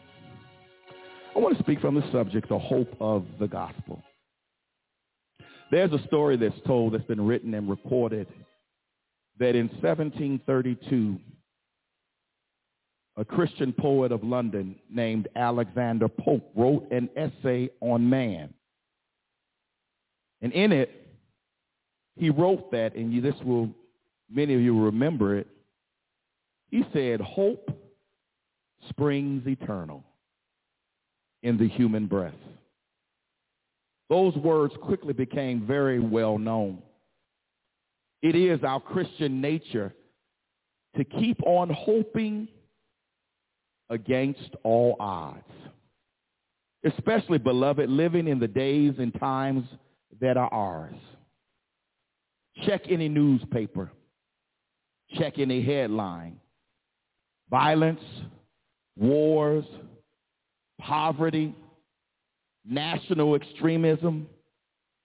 I 1.34 1.38
want 1.38 1.56
to 1.56 1.62
speak 1.62 1.80
from 1.80 1.94
the 1.94 2.10
subject, 2.12 2.48
the 2.48 2.58
hope 2.58 2.94
of 3.00 3.24
the 3.38 3.46
gospel. 3.46 4.02
There's 5.70 5.92
a 5.92 6.02
story 6.06 6.36
that's 6.36 6.54
told 6.66 6.94
that's 6.94 7.04
been 7.04 7.24
written 7.24 7.54
and 7.54 7.68
recorded 7.68 8.26
that 9.38 9.54
in 9.54 9.68
1732, 9.68 11.18
a 13.16 13.24
Christian 13.24 13.72
poet 13.72 14.12
of 14.12 14.22
London 14.22 14.76
named 14.90 15.28
Alexander 15.36 16.08
Pope 16.08 16.50
wrote 16.54 16.90
an 16.90 17.08
essay 17.16 17.70
on 17.80 18.08
man. 18.08 18.52
And 20.42 20.52
in 20.52 20.72
it, 20.72 21.06
he 22.16 22.30
wrote 22.30 22.70
that, 22.72 22.94
and 22.94 23.12
you, 23.12 23.20
this 23.20 23.34
will, 23.44 23.70
many 24.30 24.54
of 24.54 24.60
you 24.60 24.84
remember 24.84 25.36
it. 25.36 25.46
He 26.70 26.84
said, 26.92 27.20
hope 27.20 27.70
springs 28.88 29.46
eternal 29.46 30.04
in 31.42 31.56
the 31.56 31.68
human 31.68 32.06
breast. 32.06 32.36
Those 34.08 34.34
words 34.36 34.74
quickly 34.82 35.12
became 35.12 35.66
very 35.66 36.00
well 36.00 36.38
known. 36.38 36.82
It 38.22 38.34
is 38.34 38.62
our 38.64 38.80
Christian 38.80 39.40
nature 39.40 39.94
to 40.96 41.04
keep 41.04 41.38
on 41.44 41.70
hoping 41.70 42.48
against 43.90 44.50
all 44.62 44.96
odds. 44.98 45.44
Especially, 46.84 47.38
beloved, 47.38 47.88
living 47.88 48.28
in 48.28 48.38
the 48.38 48.48
days 48.48 48.94
and 48.98 49.12
times 49.18 49.66
that 50.20 50.36
are 50.36 50.52
ours. 50.52 50.94
Check 52.64 52.82
any 52.88 53.08
newspaper. 53.08 53.90
Check 55.18 55.38
any 55.38 55.62
headline. 55.62 56.40
Violence, 57.50 58.00
wars, 58.96 59.64
poverty, 60.80 61.54
national 62.64 63.34
extremism, 63.34 64.26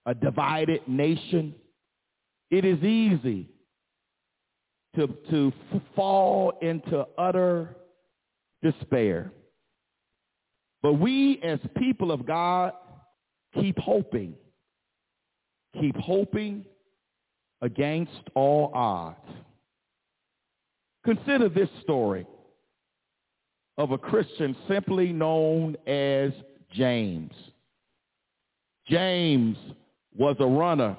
a 0.05 0.13
divided 0.13 0.81
nation. 0.87 1.53
It 2.51 2.65
is 2.65 2.83
easy 2.83 3.47
to, 4.95 5.07
to 5.29 5.53
fall 5.95 6.53
into 6.61 7.07
utter 7.17 7.77
despair. 8.61 9.31
But 10.83 10.93
we 10.93 11.39
as 11.43 11.59
people 11.77 12.11
of 12.11 12.25
God 12.25 12.73
keep 13.55 13.79
hoping. 13.79 14.33
Keep 15.79 15.95
hoping 15.95 16.65
against 17.61 18.21
all 18.35 18.71
odds. 18.73 19.17
Consider 21.05 21.47
this 21.47 21.69
story 21.81 22.27
of 23.77 23.91
a 23.91 23.97
Christian 23.97 24.55
simply 24.67 25.13
known 25.13 25.77
as 25.87 26.31
James. 26.73 27.31
James 28.87 29.57
was 30.15 30.35
a 30.39 30.45
runner. 30.45 30.97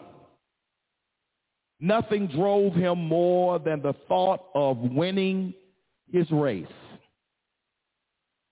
Nothing 1.83 2.29
drove 2.29 2.75
him 2.75 3.09
more 3.09 3.59
than 3.59 3.83
the 3.83 3.95
thought 4.07 4.45
of 4.55 4.79
winning 4.79 5.53
his 6.13 6.31
race. 6.31 6.65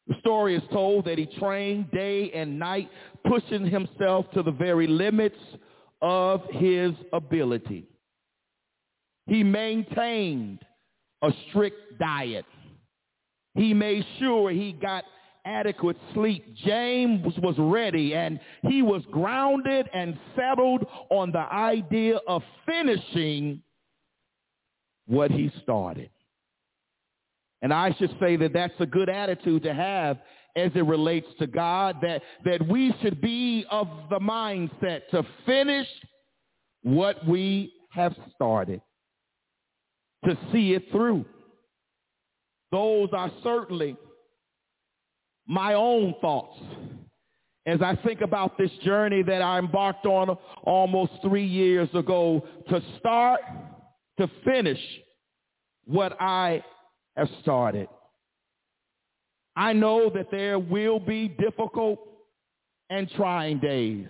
The 0.09 0.17
story 0.19 0.57
is 0.57 0.63
told 0.73 1.05
that 1.05 1.17
he 1.17 1.27
trained 1.39 1.93
day 1.93 2.33
and 2.33 2.59
night, 2.59 2.91
pushing 3.25 3.65
himself 3.67 4.29
to 4.33 4.43
the 4.43 4.51
very 4.51 4.89
limits 4.89 5.39
of 6.03 6.43
his 6.51 6.93
ability. 7.13 7.87
He 9.29 9.45
maintained 9.45 10.59
a 11.23 11.31
strict 11.49 12.01
diet. 12.01 12.47
He 13.55 13.73
made 13.75 14.05
sure 14.19 14.51
he 14.51 14.73
got 14.73 15.05
adequate 15.45 15.97
sleep. 16.15 16.45
James 16.65 17.35
was 17.39 17.55
ready 17.59 18.15
and 18.15 18.41
he 18.63 18.83
was 18.83 19.03
grounded 19.11 19.89
and 19.93 20.19
settled 20.37 20.87
on 21.11 21.33
the 21.33 21.39
idea 21.53 22.19
of 22.27 22.43
finishing 22.67 23.63
what 25.07 25.31
he 25.31 25.51
started. 25.63 26.11
And 27.63 27.75
I 27.75 27.95
should 27.99 28.15
say 28.21 28.37
that 28.37 28.53
that's 28.53 28.75
a 28.79 28.87
good 28.87 29.09
attitude 29.09 29.63
to 29.65 29.75
have 29.75 30.19
as 30.57 30.73
it 30.75 30.85
relates 30.85 31.27
to 31.39 31.47
God, 31.47 31.97
that, 32.03 32.23
that 32.45 32.67
we 32.67 32.95
should 33.03 33.21
be 33.21 33.65
of 33.71 33.89
the 34.09 34.19
mindset 34.19 35.03
to 35.11 35.25
finish 35.47 35.87
what 36.83 37.27
we 37.27 37.73
have 37.91 38.15
started, 38.35 38.81
to 40.25 40.37
see 40.53 40.75
it 40.75 40.85
through. 40.91 41.25
Those 42.73 43.09
are 43.13 43.31
certainly 43.43 43.97
my 45.51 45.75
own 45.75 46.15
thoughts 46.21 46.57
as 47.67 47.83
I 47.83 47.97
think 48.05 48.21
about 48.21 48.57
this 48.57 48.71
journey 48.85 49.25
that 49.25 49.43
I 49.43 49.59
embarked 49.59 50.07
on 50.07 50.39
almost 50.63 51.11
three 51.23 51.45
years 51.45 51.89
ago 51.93 52.47
to 52.69 52.81
start, 53.01 53.41
to 54.19 54.31
finish 54.45 54.79
what 55.87 56.17
I 56.21 56.63
have 57.17 57.29
started. 57.43 57.89
I 59.57 59.73
know 59.73 60.09
that 60.15 60.31
there 60.31 60.61
will 60.61 61.01
be 61.01 61.27
difficult 61.27 61.99
and 62.89 63.11
trying 63.17 63.59
days, 63.59 64.07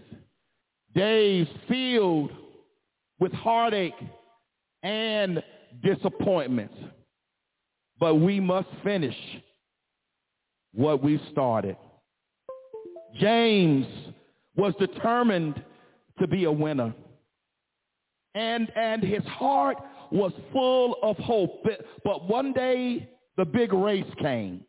days 0.95 1.47
filled 1.67 2.33
with 3.19 3.33
heartache 3.33 3.95
and 4.83 5.43
disappointments. 5.83 6.77
But 7.99 8.17
we 8.17 8.41
must 8.41 8.69
finish 8.85 9.17
what 10.73 11.03
we 11.03 11.21
started. 11.31 11.77
James 13.19 13.87
was 14.57 14.75
determined 14.79 15.63
to 16.19 16.27
be 16.27 16.45
a 16.45 16.53
winner. 16.53 16.95
And, 18.35 18.71
and 18.77 19.03
his 19.03 19.25
heart 19.25 19.77
was 20.13 20.33
full 20.53 20.97
of 21.03 21.17
hope. 21.17 21.67
But 22.05 22.29
one 22.29 22.53
day, 22.53 23.09
the 23.37 23.45
big 23.45 23.73
race 23.73 24.05
came. 24.21 24.65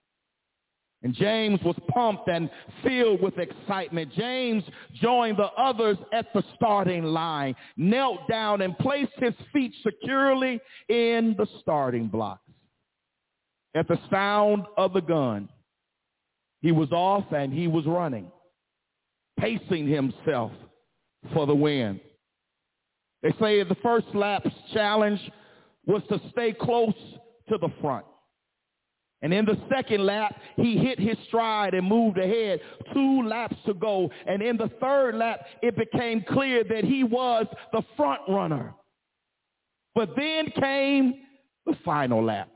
And 1.04 1.16
James 1.16 1.60
was 1.64 1.76
pumped 1.90 2.28
and 2.28 2.50
filled 2.84 3.22
with 3.22 3.38
excitement. 3.40 4.14
James 4.14 4.64
joined 5.02 5.38
the 5.38 5.50
others 5.58 5.98
at 6.14 6.32
the 6.34 6.44
starting 6.56 7.04
line, 7.04 7.56
knelt 7.76 8.28
down 8.30 8.62
and 8.62 8.78
placed 8.78 9.14
his 9.18 9.34
feet 9.52 9.74
securely 9.84 10.60
in 10.90 11.36
the 11.38 11.48
starting 11.60 12.08
blocks. 12.08 12.42
At 13.74 13.88
the 13.88 14.00
sound 14.12 14.66
of 14.78 14.94
the 14.94 15.02
gun, 15.02 15.50
he 16.62 16.72
was 16.72 16.92
off 16.92 17.26
and 17.32 17.54
he 17.54 17.68
was 17.68 17.86
running, 17.86 18.32
pacing 19.40 19.88
himself 19.88 20.52
for 21.34 21.46
the 21.46 21.56
win. 21.56 22.00
They 23.24 23.32
say 23.40 23.64
the 23.64 23.76
first 23.84 24.08
lap's 24.14 24.50
challenge 24.74 25.20
was 25.86 26.02
to 26.10 26.20
stay 26.32 26.54
close 26.54 26.94
to 27.50 27.58
the 27.58 27.70
front. 27.82 28.06
And 29.24 29.34
in 29.34 29.46
the 29.46 29.58
second 29.72 30.04
lap, 30.06 30.36
he 30.56 30.78
hit 30.78 31.00
his 31.00 31.16
stride 31.28 31.76
and 31.76 31.88
moved 31.88 32.18
ahead. 32.18 32.60
Two 32.92 33.22
laps 33.22 33.56
to 33.68 33.76
go. 33.76 34.10
And 34.26 34.42
in 34.42 34.58
the 34.58 34.70
third 34.80 35.16
lap, 35.16 35.42
it 35.62 35.76
became 35.78 36.24
clear 36.28 36.64
that 36.64 36.84
he 36.84 37.04
was 37.04 37.46
the 37.72 37.84
front 37.96 38.22
runner. 38.28 38.74
But 39.94 40.16
then 40.16 40.52
came 40.60 41.22
the 41.68 41.76
final 41.86 42.24
lap. 42.24 42.50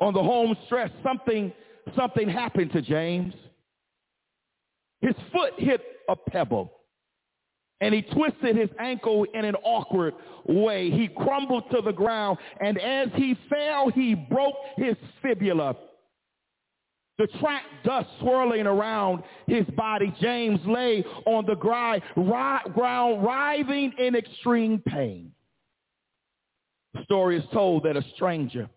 On 0.00 0.12
the 0.12 0.22
home 0.22 0.54
stretch, 0.66 0.92
something, 1.02 1.52
something 1.96 2.28
happened 2.28 2.72
to 2.72 2.82
James. 2.82 3.34
His 5.00 5.14
foot 5.32 5.52
hit 5.58 5.80
a 6.08 6.16
pebble 6.16 6.72
and 7.80 7.94
he 7.94 8.02
twisted 8.02 8.56
his 8.56 8.70
ankle 8.78 9.26
in 9.34 9.44
an 9.44 9.56
awkward 9.56 10.14
way. 10.46 10.90
He 10.90 11.08
crumbled 11.08 11.64
to 11.70 11.82
the 11.82 11.92
ground, 11.92 12.38
and 12.60 12.78
as 12.78 13.08
he 13.14 13.36
fell, 13.50 13.90
he 13.90 14.14
broke 14.14 14.54
his 14.76 14.96
fibula. 15.20 15.76
The 17.18 17.26
track 17.40 17.62
dust 17.84 18.08
swirling 18.20 18.66
around 18.66 19.22
his 19.46 19.66
body, 19.76 20.14
James 20.20 20.60
lay 20.66 21.04
on 21.26 21.44
the 21.46 21.54
ground, 21.56 22.02
writhing 22.16 23.92
in 23.98 24.16
extreme 24.16 24.80
pain. 24.80 25.32
The 26.94 27.04
story 27.04 27.38
is 27.38 27.44
told 27.52 27.82
that 27.84 27.96
a 27.96 28.04
stranger 28.14 28.68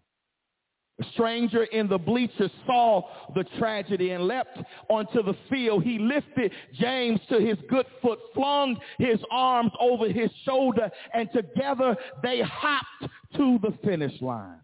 a 0.99 1.03
stranger 1.13 1.63
in 1.65 1.87
the 1.87 1.97
bleachers 1.97 2.49
saw 2.65 3.03
the 3.35 3.43
tragedy 3.59 4.11
and 4.11 4.27
leapt 4.27 4.57
onto 4.89 5.21
the 5.21 5.35
field. 5.49 5.83
He 5.83 5.99
lifted 5.99 6.51
James 6.73 7.19
to 7.29 7.39
his 7.39 7.57
good 7.69 7.85
foot, 8.01 8.17
flung 8.33 8.77
his 8.97 9.19
arms 9.29 9.71
over 9.79 10.09
his 10.09 10.31
shoulder, 10.43 10.89
and 11.13 11.29
together 11.31 11.95
they 12.23 12.41
hopped 12.41 13.13
to 13.35 13.59
the 13.61 13.77
finish 13.83 14.19
line. 14.21 14.59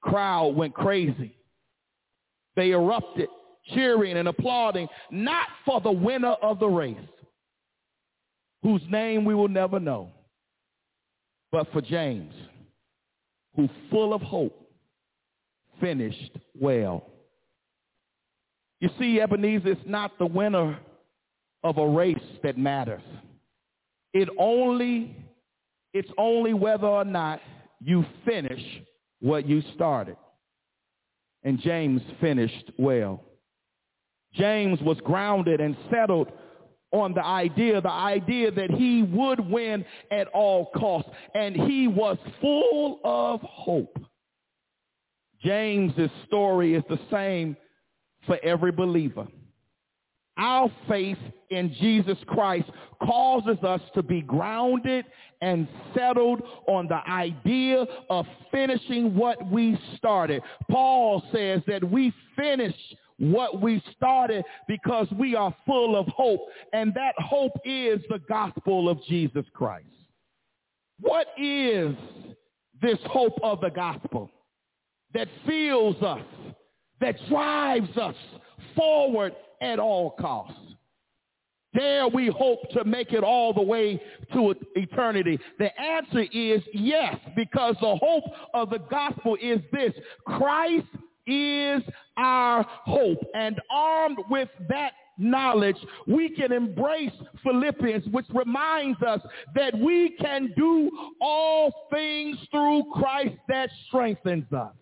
Crowd 0.00 0.56
went 0.56 0.74
crazy. 0.74 1.36
They 2.56 2.70
erupted, 2.72 3.28
cheering 3.72 4.16
and 4.16 4.26
applauding, 4.26 4.88
not 5.12 5.46
for 5.64 5.80
the 5.80 5.92
winner 5.92 6.34
of 6.42 6.58
the 6.58 6.68
race, 6.68 6.96
whose 8.64 8.82
name 8.90 9.24
we 9.24 9.36
will 9.36 9.48
never 9.48 9.78
know, 9.78 10.10
but 11.52 11.70
for 11.72 11.80
James, 11.80 12.34
who 13.54 13.68
full 13.88 14.12
of 14.12 14.20
hope 14.20 14.59
finished 15.80 16.36
well. 16.58 17.06
You 18.80 18.90
see, 18.98 19.20
Ebenezer, 19.20 19.68
it's 19.68 19.80
not 19.86 20.18
the 20.18 20.26
winner 20.26 20.78
of 21.62 21.78
a 21.78 21.86
race 21.86 22.16
that 22.42 22.56
matters. 22.56 23.02
It 24.12 24.28
only, 24.38 25.14
it's 25.92 26.10
only 26.16 26.54
whether 26.54 26.86
or 26.86 27.04
not 27.04 27.40
you 27.80 28.04
finish 28.24 28.62
what 29.20 29.46
you 29.46 29.62
started. 29.74 30.16
And 31.42 31.60
James 31.60 32.02
finished 32.20 32.72
well. 32.78 33.22
James 34.34 34.80
was 34.80 34.98
grounded 35.04 35.60
and 35.60 35.76
settled 35.90 36.30
on 36.92 37.14
the 37.14 37.24
idea, 37.24 37.80
the 37.80 37.90
idea 37.90 38.50
that 38.50 38.70
he 38.70 39.02
would 39.02 39.40
win 39.40 39.84
at 40.10 40.28
all 40.28 40.70
costs. 40.76 41.10
And 41.34 41.54
he 41.54 41.86
was 41.86 42.16
full 42.40 43.00
of 43.04 43.40
hope. 43.42 43.98
James's 45.42 46.10
story 46.26 46.74
is 46.74 46.82
the 46.88 46.98
same 47.10 47.56
for 48.26 48.38
every 48.42 48.72
believer. 48.72 49.26
Our 50.36 50.70
faith 50.88 51.18
in 51.50 51.74
Jesus 51.80 52.16
Christ 52.26 52.68
causes 53.02 53.62
us 53.62 53.80
to 53.94 54.02
be 54.02 54.22
grounded 54.22 55.04
and 55.42 55.66
settled 55.94 56.42
on 56.66 56.86
the 56.86 57.00
idea 57.10 57.84
of 58.08 58.26
finishing 58.50 59.14
what 59.14 59.50
we 59.50 59.78
started. 59.96 60.42
Paul 60.70 61.22
says 61.32 61.62
that 61.66 61.82
we 61.88 62.12
finish 62.36 62.74
what 63.18 63.60
we 63.60 63.82
started 63.96 64.44
because 64.66 65.06
we 65.18 65.34
are 65.34 65.54
full 65.66 65.94
of 65.96 66.06
hope, 66.08 66.40
and 66.72 66.94
that 66.94 67.14
hope 67.18 67.52
is 67.64 68.00
the 68.08 68.20
gospel 68.28 68.88
of 68.88 69.02
Jesus 69.04 69.44
Christ. 69.52 69.86
What 71.00 71.26
is 71.38 71.94
this 72.80 72.98
hope 73.04 73.38
of 73.42 73.60
the 73.60 73.70
gospel 73.70 74.30
that 75.14 75.28
fills 75.46 76.00
us, 76.02 76.24
that 77.00 77.16
drives 77.28 77.96
us 77.96 78.14
forward 78.76 79.34
at 79.60 79.78
all 79.78 80.10
costs? 80.12 80.58
Dare 81.74 82.08
we 82.08 82.26
hope 82.26 82.68
to 82.72 82.84
make 82.84 83.12
it 83.12 83.22
all 83.22 83.52
the 83.52 83.62
way 83.62 84.00
to 84.32 84.54
eternity? 84.74 85.38
The 85.58 85.80
answer 85.80 86.22
is 86.32 86.62
yes, 86.72 87.16
because 87.36 87.76
the 87.80 87.96
hope 87.96 88.24
of 88.54 88.70
the 88.70 88.80
gospel 88.90 89.36
is 89.40 89.60
this. 89.72 89.92
Christ 90.26 90.86
is 91.26 91.82
our 92.16 92.66
hope. 92.84 93.18
And 93.34 93.60
armed 93.70 94.18
with 94.30 94.48
that 94.68 94.92
knowledge, 95.16 95.76
we 96.08 96.30
can 96.30 96.50
embrace 96.50 97.12
Philippians, 97.44 98.06
which 98.08 98.26
reminds 98.34 99.00
us 99.02 99.20
that 99.54 99.78
we 99.78 100.16
can 100.20 100.52
do 100.56 100.90
all 101.20 101.72
things 101.92 102.36
through 102.50 102.82
Christ 102.94 103.36
that 103.48 103.70
strengthens 103.86 104.52
us. 104.52 104.72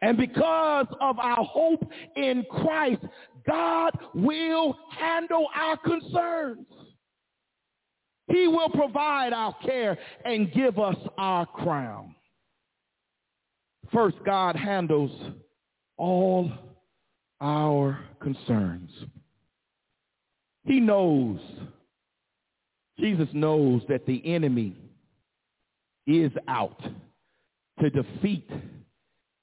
And 0.00 0.16
because 0.16 0.86
of 1.00 1.18
our 1.18 1.44
hope 1.44 1.90
in 2.16 2.44
Christ, 2.50 3.02
God 3.46 3.90
will 4.14 4.76
handle 4.96 5.48
our 5.54 5.76
concerns. 5.78 6.66
He 8.28 8.46
will 8.46 8.68
provide 8.68 9.32
our 9.32 9.56
care 9.64 9.98
and 10.24 10.52
give 10.52 10.78
us 10.78 10.96
our 11.16 11.46
crown. 11.46 12.14
First, 13.92 14.16
God 14.24 14.54
handles 14.54 15.10
all 15.96 16.52
our 17.40 17.98
concerns. 18.20 18.90
He 20.64 20.78
knows, 20.78 21.40
Jesus 23.00 23.28
knows 23.32 23.82
that 23.88 24.04
the 24.06 24.22
enemy 24.26 24.76
is 26.06 26.30
out 26.46 26.82
to 27.80 27.90
defeat 27.90 28.50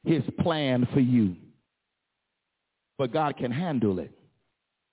his 0.05 0.23
plan 0.41 0.87
for 0.93 0.99
you. 0.99 1.35
But 2.97 3.11
God 3.11 3.37
can 3.37 3.51
handle 3.51 3.99
it. 3.99 4.11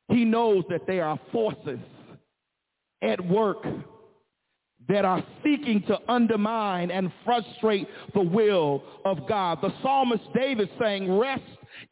He 0.09 0.25
knows 0.25 0.65
that 0.69 0.87
there 0.87 1.05
are 1.05 1.21
forces 1.31 1.79
at 3.03 3.25
work 3.27 3.65
that 4.89 5.05
are 5.05 5.25
seeking 5.45 5.83
to 5.83 5.99
undermine 6.09 6.91
and 6.91 7.13
frustrate 7.25 7.87
the 8.15 8.21
will 8.21 8.83
of 9.05 9.29
God. 9.29 9.59
The 9.63 9.73
psalmist 9.81 10.25
David 10.35 10.69
saying, 10.81 11.19
rest 11.19 11.43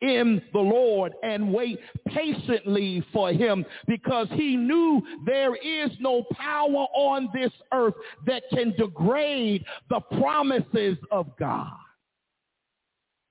in 0.00 0.42
the 0.52 0.58
Lord 0.58 1.12
and 1.22 1.52
wait 1.52 1.78
patiently 2.08 3.04
for 3.12 3.32
him 3.32 3.64
because 3.86 4.26
he 4.32 4.56
knew 4.56 5.02
there 5.24 5.54
is 5.54 5.90
no 6.00 6.24
power 6.32 6.86
on 6.94 7.28
this 7.32 7.52
earth 7.72 7.94
that 8.26 8.42
can 8.52 8.74
degrade 8.76 9.64
the 9.88 10.00
promises 10.00 10.98
of 11.10 11.26
God. 11.38 11.72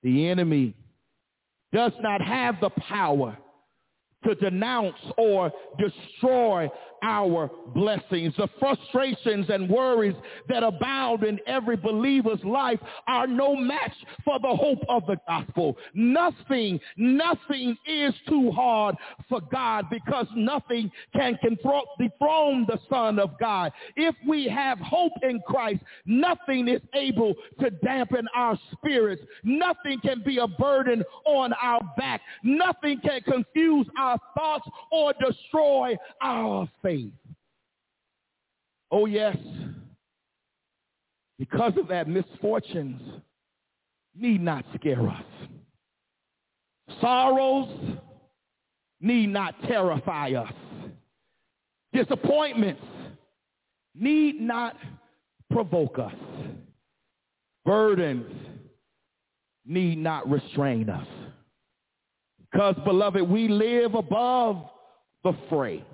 The 0.02 0.28
enemy 0.28 0.74
does 1.72 1.92
not 2.00 2.20
have 2.20 2.56
the 2.60 2.70
power 2.70 3.36
to 4.24 4.34
denounce 4.34 4.96
or 5.16 5.52
destroy 5.78 6.68
our 7.02 7.50
blessings. 7.74 8.34
The 8.36 8.48
frustrations 8.58 9.46
and 9.48 9.68
worries 9.68 10.14
that 10.48 10.62
abound 10.62 11.24
in 11.24 11.38
every 11.46 11.76
believer's 11.76 12.42
life 12.44 12.78
are 13.06 13.26
no 13.26 13.54
match 13.54 13.94
for 14.24 14.38
the 14.40 14.54
hope 14.54 14.80
of 14.88 15.06
the 15.06 15.16
gospel. 15.26 15.76
Nothing, 15.94 16.80
nothing 16.96 17.76
is 17.86 18.14
too 18.28 18.50
hard 18.50 18.96
for 19.28 19.40
God 19.40 19.86
because 19.90 20.26
nothing 20.34 20.90
can 21.14 21.38
dethrone 21.42 22.66
the 22.66 22.78
Son 22.88 23.18
of 23.18 23.38
God. 23.38 23.72
If 23.96 24.14
we 24.26 24.48
have 24.48 24.78
hope 24.78 25.12
in 25.22 25.40
Christ, 25.46 25.80
nothing 26.06 26.68
is 26.68 26.82
able 26.94 27.34
to 27.60 27.70
dampen 27.70 28.26
our 28.34 28.58
spirits. 28.72 29.22
Nothing 29.44 30.00
can 30.00 30.22
be 30.24 30.38
a 30.38 30.46
burden 30.46 31.02
on 31.26 31.52
our 31.54 31.80
back. 31.96 32.20
Nothing 32.42 33.00
can 33.00 33.20
confuse 33.22 33.86
our 33.98 34.18
thoughts 34.36 34.68
or 34.90 35.12
destroy 35.20 35.96
our 36.20 36.68
faith 36.82 36.89
faith. 36.90 37.12
Oh, 38.90 39.06
yes. 39.06 39.36
Because 41.38 41.72
of 41.78 41.88
that, 41.88 42.08
misfortunes 42.08 43.00
need 44.14 44.42
not 44.42 44.64
scare 44.74 45.08
us. 45.08 45.24
Sorrows 47.00 47.68
need 49.00 49.28
not 49.28 49.54
terrify 49.66 50.32
us. 50.32 50.52
Disappointments 51.92 52.82
need 53.94 54.40
not 54.40 54.76
provoke 55.50 55.98
us. 55.98 56.14
Burdens 57.64 58.32
need 59.64 59.98
not 59.98 60.28
restrain 60.28 60.90
us. 60.90 61.06
Because, 62.50 62.74
beloved, 62.84 63.22
we 63.22 63.46
live 63.48 63.94
above 63.94 64.64
the 65.22 65.32
fray 65.48 65.84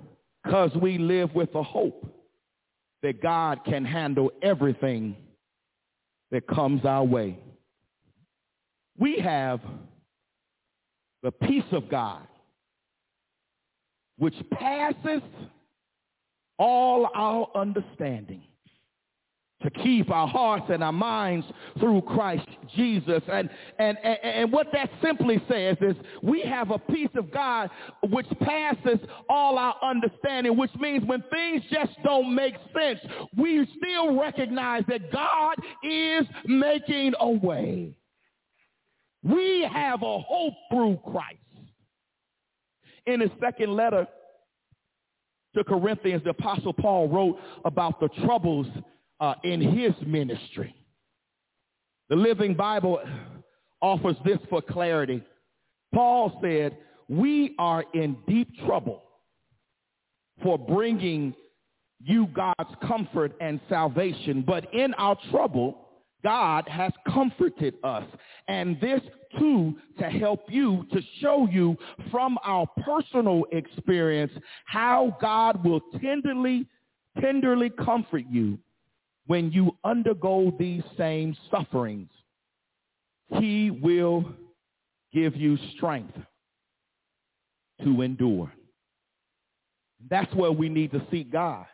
because 0.47 0.73
we 0.77 0.97
live 0.97 1.35
with 1.35 1.51
the 1.51 1.61
hope 1.61 2.05
that 3.03 3.21
God 3.21 3.65
can 3.65 3.83
handle 3.83 4.31
everything 4.41 5.13
that 6.31 6.47
comes 6.47 6.85
our 6.85 7.03
way. 7.03 7.37
We 8.97 9.19
have 9.19 9.59
the 11.21 11.31
peace 11.31 11.65
of 11.73 11.89
God, 11.89 12.25
which 14.17 14.35
passes 14.53 15.21
all 16.57 17.09
our 17.13 17.49
understanding 17.53 18.43
to 19.63 19.71
keep 19.71 20.11
our 20.11 20.27
hearts 20.27 20.65
and 20.69 20.83
our 20.83 20.91
minds 20.91 21.45
through 21.79 22.01
Christ 22.01 22.47
Jesus. 22.75 23.23
And, 23.31 23.49
and, 23.79 23.97
and, 24.03 24.17
and, 24.23 24.51
what 24.51 24.67
that 24.73 24.89
simply 25.03 25.41
says 25.49 25.77
is 25.81 25.95
we 26.21 26.41
have 26.43 26.69
a 26.69 26.77
peace 26.77 27.09
of 27.15 27.31
God 27.31 27.71
which 28.09 28.27
passes 28.41 28.99
all 29.27 29.57
our 29.57 29.75
understanding, 29.81 30.55
which 30.57 30.73
means 30.79 31.03
when 31.05 31.23
things 31.31 31.63
just 31.71 31.91
don't 32.03 32.35
make 32.35 32.53
sense, 32.77 32.99
we 33.35 33.67
still 33.77 34.19
recognize 34.19 34.83
that 34.89 35.11
God 35.11 35.55
is 35.83 36.25
making 36.45 37.13
a 37.19 37.31
way. 37.31 37.97
We 39.23 39.67
have 39.73 40.03
a 40.03 40.19
hope 40.19 40.53
through 40.71 40.99
Christ. 41.11 41.37
In 43.07 43.21
his 43.21 43.31
second 43.41 43.73
letter 43.73 44.05
to 45.55 45.63
Corinthians, 45.63 46.23
the 46.23 46.29
Apostle 46.31 46.73
Paul 46.73 47.09
wrote 47.09 47.39
about 47.65 47.99
the 47.99 48.09
troubles 48.23 48.67
uh, 49.19 49.35
in 49.43 49.61
his 49.61 49.93
ministry. 50.05 50.75
The 52.09 52.15
Living 52.15 52.53
Bible 52.53 53.01
offers 53.81 54.15
this 54.23 54.39
for 54.49 54.61
clarity. 54.61 55.21
Paul 55.93 56.39
said, 56.41 56.77
we 57.09 57.55
are 57.57 57.83
in 57.93 58.17
deep 58.27 58.49
trouble 58.65 59.03
for 60.43 60.57
bringing 60.57 61.33
you 62.03 62.27
God's 62.27 62.75
comfort 62.85 63.33
and 63.41 63.59
salvation. 63.69 64.43
But 64.45 64.71
in 64.73 64.93
our 64.95 65.17
trouble, 65.31 65.87
God 66.23 66.67
has 66.67 66.91
comforted 67.11 67.75
us. 67.83 68.03
And 68.47 68.79
this 68.79 69.01
too 69.39 69.75
to 69.99 70.05
help 70.05 70.45
you, 70.49 70.85
to 70.91 71.01
show 71.21 71.47
you 71.49 71.77
from 72.11 72.37
our 72.43 72.67
personal 72.85 73.43
experience 73.51 74.31
how 74.65 75.17
God 75.21 75.63
will 75.65 75.81
tenderly, 76.01 76.67
tenderly 77.19 77.69
comfort 77.69 78.23
you 78.29 78.59
when 79.27 79.51
you 79.51 79.75
undergo 79.83 80.53
these 80.57 80.83
same 80.97 81.35
sufferings, 81.51 82.09
he 83.39 83.69
will 83.69 84.25
give 85.13 85.35
you 85.35 85.57
strength 85.75 86.17
to 87.83 88.01
endure. 88.01 88.51
That's 90.09 90.33
where 90.33 90.51
we 90.51 90.69
need 90.69 90.91
to 90.91 91.01
seek 91.11 91.31
God, 91.31 91.65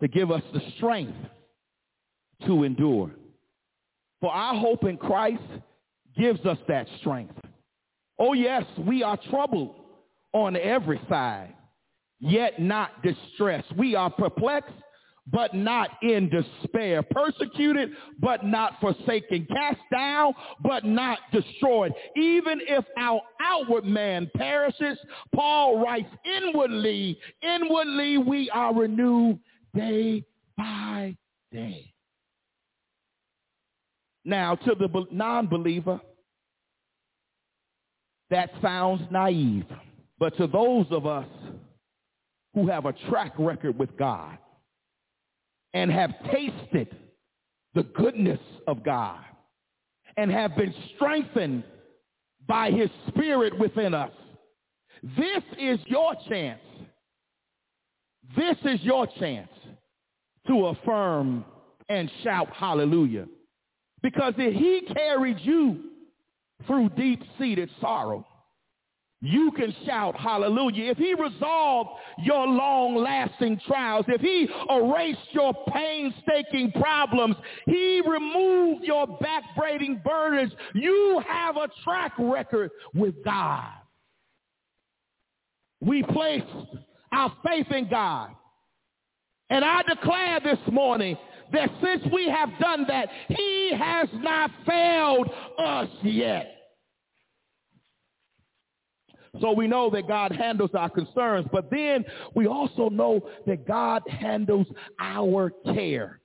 to 0.00 0.08
give 0.08 0.30
us 0.30 0.42
the 0.52 0.60
strength 0.76 1.16
to 2.46 2.64
endure. 2.64 3.10
For 4.20 4.30
our 4.32 4.54
hope 4.54 4.84
in 4.84 4.96
Christ 4.96 5.42
gives 6.16 6.44
us 6.44 6.58
that 6.68 6.86
strength. 7.00 7.34
Oh 8.18 8.34
yes, 8.34 8.64
we 8.86 9.02
are 9.02 9.18
troubled 9.30 9.74
on 10.32 10.56
every 10.56 11.00
side, 11.08 11.54
yet 12.20 12.60
not 12.60 13.02
distressed. 13.02 13.74
We 13.76 13.94
are 13.94 14.10
perplexed, 14.10 14.74
but 15.30 15.54
not 15.54 15.90
in 16.02 16.28
despair, 16.28 17.02
persecuted, 17.02 17.90
but 18.18 18.44
not 18.44 18.80
forsaken, 18.80 19.46
cast 19.50 19.80
down, 19.90 20.34
but 20.62 20.84
not 20.84 21.18
destroyed. 21.32 21.92
Even 22.16 22.60
if 22.62 22.84
our 22.98 23.20
outward 23.40 23.84
man 23.84 24.30
perishes, 24.36 24.98
Paul 25.34 25.82
writes, 25.82 26.08
inwardly, 26.24 27.18
inwardly 27.42 28.18
we 28.18 28.50
are 28.50 28.74
renewed 28.74 29.38
day 29.74 30.24
by 30.56 31.16
day. 31.52 31.92
Now, 34.24 34.54
to 34.54 34.74
the 34.74 35.06
non-believer, 35.10 36.00
that 38.30 38.50
sounds 38.60 39.02
naive. 39.10 39.66
But 40.18 40.36
to 40.36 40.46
those 40.46 40.86
of 40.90 41.06
us 41.06 41.26
who 42.54 42.68
have 42.68 42.86
a 42.86 42.92
track 43.08 43.34
record 43.38 43.78
with 43.78 43.96
God 43.96 44.38
and 45.74 45.90
have 45.90 46.10
tasted 46.30 46.88
the 47.74 47.82
goodness 47.82 48.40
of 48.66 48.84
God 48.84 49.20
and 50.16 50.30
have 50.30 50.56
been 50.56 50.74
strengthened 50.94 51.64
by 52.46 52.70
his 52.70 52.90
spirit 53.08 53.58
within 53.58 53.94
us, 53.94 54.12
this 55.02 55.42
is 55.58 55.78
your 55.86 56.14
chance. 56.28 56.60
This 58.36 58.56
is 58.64 58.80
your 58.82 59.06
chance 59.18 59.50
to 60.46 60.66
affirm 60.66 61.44
and 61.88 62.10
shout 62.22 62.48
hallelujah. 62.52 63.26
Because 64.02 64.34
if 64.36 64.54
he 64.54 64.94
carried 64.94 65.38
you 65.40 65.84
through 66.66 66.90
deep-seated 66.90 67.70
sorrow, 67.80 68.26
you 69.22 69.52
can 69.52 69.72
shout 69.86 70.18
hallelujah. 70.18 70.90
If 70.90 70.98
he 70.98 71.14
resolved 71.14 71.90
your 72.18 72.44
long-lasting 72.44 73.60
trials, 73.66 74.04
if 74.08 74.20
he 74.20 74.48
erased 74.68 75.28
your 75.30 75.54
painstaking 75.72 76.72
problems, 76.72 77.36
he 77.66 78.02
removed 78.04 78.84
your 78.84 79.06
backbraiding 79.06 80.02
burdens, 80.02 80.52
you 80.74 81.22
have 81.26 81.56
a 81.56 81.68
track 81.84 82.14
record 82.18 82.72
with 82.94 83.14
God. 83.24 83.70
We 85.80 86.02
place 86.02 86.42
our 87.12 87.32
faith 87.46 87.70
in 87.70 87.88
God. 87.88 88.30
And 89.50 89.64
I 89.64 89.82
declare 89.82 90.40
this 90.40 90.58
morning 90.72 91.16
that 91.52 91.70
since 91.80 92.12
we 92.12 92.28
have 92.28 92.48
done 92.58 92.86
that, 92.88 93.08
he 93.28 93.72
has 93.78 94.08
not 94.14 94.50
failed 94.66 95.30
us 95.58 95.88
yet. 96.02 96.61
So 99.40 99.52
we 99.52 99.66
know 99.66 99.88
that 99.90 100.06
God 100.06 100.32
handles 100.32 100.70
our 100.74 100.90
concerns, 100.90 101.46
but 101.50 101.70
then 101.70 102.04
we 102.34 102.46
also 102.46 102.90
know 102.90 103.28
that 103.46 103.66
God 103.66 104.02
handles 104.06 104.66
our 104.98 105.50
care. 105.74 106.20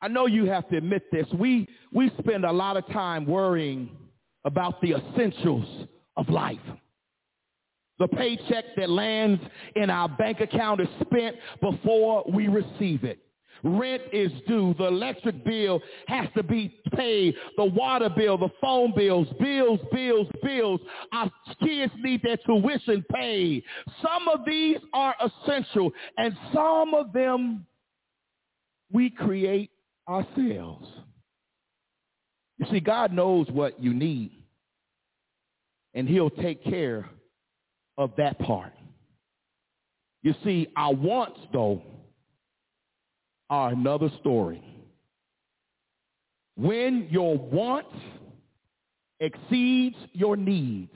I 0.00 0.08
know 0.08 0.26
you 0.26 0.46
have 0.46 0.68
to 0.68 0.76
admit 0.76 1.10
this. 1.10 1.26
We, 1.34 1.68
we 1.92 2.10
spend 2.20 2.44
a 2.44 2.52
lot 2.52 2.76
of 2.76 2.86
time 2.88 3.26
worrying 3.26 3.90
about 4.44 4.80
the 4.80 4.92
essentials 4.94 5.88
of 6.16 6.28
life. 6.28 6.58
The 7.98 8.08
paycheck 8.08 8.64
that 8.76 8.88
lands 8.88 9.42
in 9.76 9.90
our 9.90 10.08
bank 10.08 10.40
account 10.40 10.80
is 10.80 10.88
spent 11.02 11.36
before 11.60 12.24
we 12.32 12.48
receive 12.48 13.04
it. 13.04 13.18
Rent 13.62 14.02
is 14.12 14.30
due. 14.46 14.74
The 14.78 14.86
electric 14.86 15.44
bill 15.44 15.80
has 16.06 16.28
to 16.36 16.42
be 16.42 16.80
paid. 16.94 17.34
The 17.56 17.64
water 17.64 18.08
bill, 18.08 18.38
the 18.38 18.50
phone 18.60 18.92
bills, 18.96 19.28
bills, 19.38 19.80
bills, 19.92 20.28
bills. 20.42 20.80
Our 21.12 21.30
kids 21.62 21.92
need 21.98 22.22
their 22.22 22.38
tuition 22.38 23.04
paid. 23.12 23.64
Some 24.02 24.28
of 24.28 24.44
these 24.46 24.78
are 24.92 25.14
essential, 25.20 25.92
and 26.16 26.36
some 26.54 26.94
of 26.94 27.12
them 27.12 27.66
we 28.92 29.10
create 29.10 29.70
ourselves. 30.08 30.88
You 32.58 32.66
see, 32.70 32.80
God 32.80 33.12
knows 33.12 33.46
what 33.50 33.82
you 33.82 33.94
need, 33.94 34.32
and 35.94 36.08
he'll 36.08 36.30
take 36.30 36.62
care 36.64 37.08
of 37.96 38.12
that 38.18 38.38
part. 38.40 38.72
You 40.22 40.34
see, 40.44 40.68
our 40.76 40.92
wants, 40.92 41.40
though, 41.52 41.82
are 43.50 43.70
another 43.70 44.08
story. 44.20 44.62
When 46.56 47.08
your 47.10 47.36
wants 47.36 47.94
exceeds 49.18 49.96
your 50.12 50.36
needs, 50.36 50.92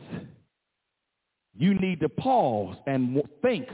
you 1.56 1.74
need 1.74 2.00
to 2.00 2.08
pause 2.08 2.76
and 2.86 3.22
think 3.42 3.68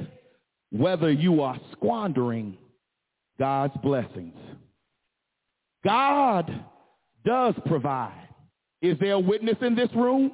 whether 0.70 1.10
you 1.10 1.42
are 1.42 1.58
squandering 1.72 2.56
God's 3.38 3.76
blessings. 3.82 4.36
God 5.84 6.50
does 7.24 7.54
provide. 7.66 8.28
Is 8.82 8.98
there 8.98 9.12
a 9.12 9.20
witness 9.20 9.56
in 9.62 9.74
this 9.74 9.90
room? 9.94 10.32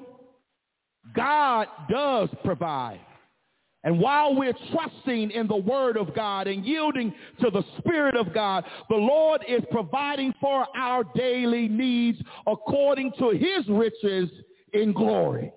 God 1.15 1.69
does 1.89 2.29
provide. 2.45 3.01
And 3.87 4.01
while 4.01 4.35
we're 4.35 4.53
trusting 4.72 5.31
in 5.31 5.46
the 5.46 5.57
word 5.57 5.96
of 5.96 6.12
God 6.12 6.49
and 6.49 6.66
yielding 6.66 7.14
to 7.40 7.51
the 7.51 7.62
spirit 7.79 8.16
of 8.16 8.35
God, 8.35 8.64
the 8.90 8.96
Lord 8.96 9.42
is 9.46 9.62
providing 9.70 10.35
for 10.40 10.66
our 10.77 11.05
daily 11.14 11.68
needs 11.68 12.18
according 12.49 13.12
to 13.20 13.31
his 13.31 13.68
riches 13.68 14.29
in 14.72 14.92
glory. 14.92 15.53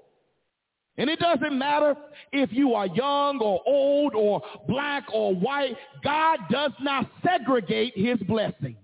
And 0.99 1.09
it 1.09 1.17
doesn't 1.17 1.57
matter 1.57 1.95
if 2.31 2.53
you 2.53 2.75
are 2.75 2.85
young 2.85 3.39
or 3.39 3.61
old 3.65 4.13
or 4.13 4.43
black 4.67 5.05
or 5.11 5.33
white. 5.33 5.75
God 6.03 6.37
does 6.51 6.73
not 6.81 7.09
segregate 7.25 7.93
his 7.95 8.19
blessings. 8.27 8.77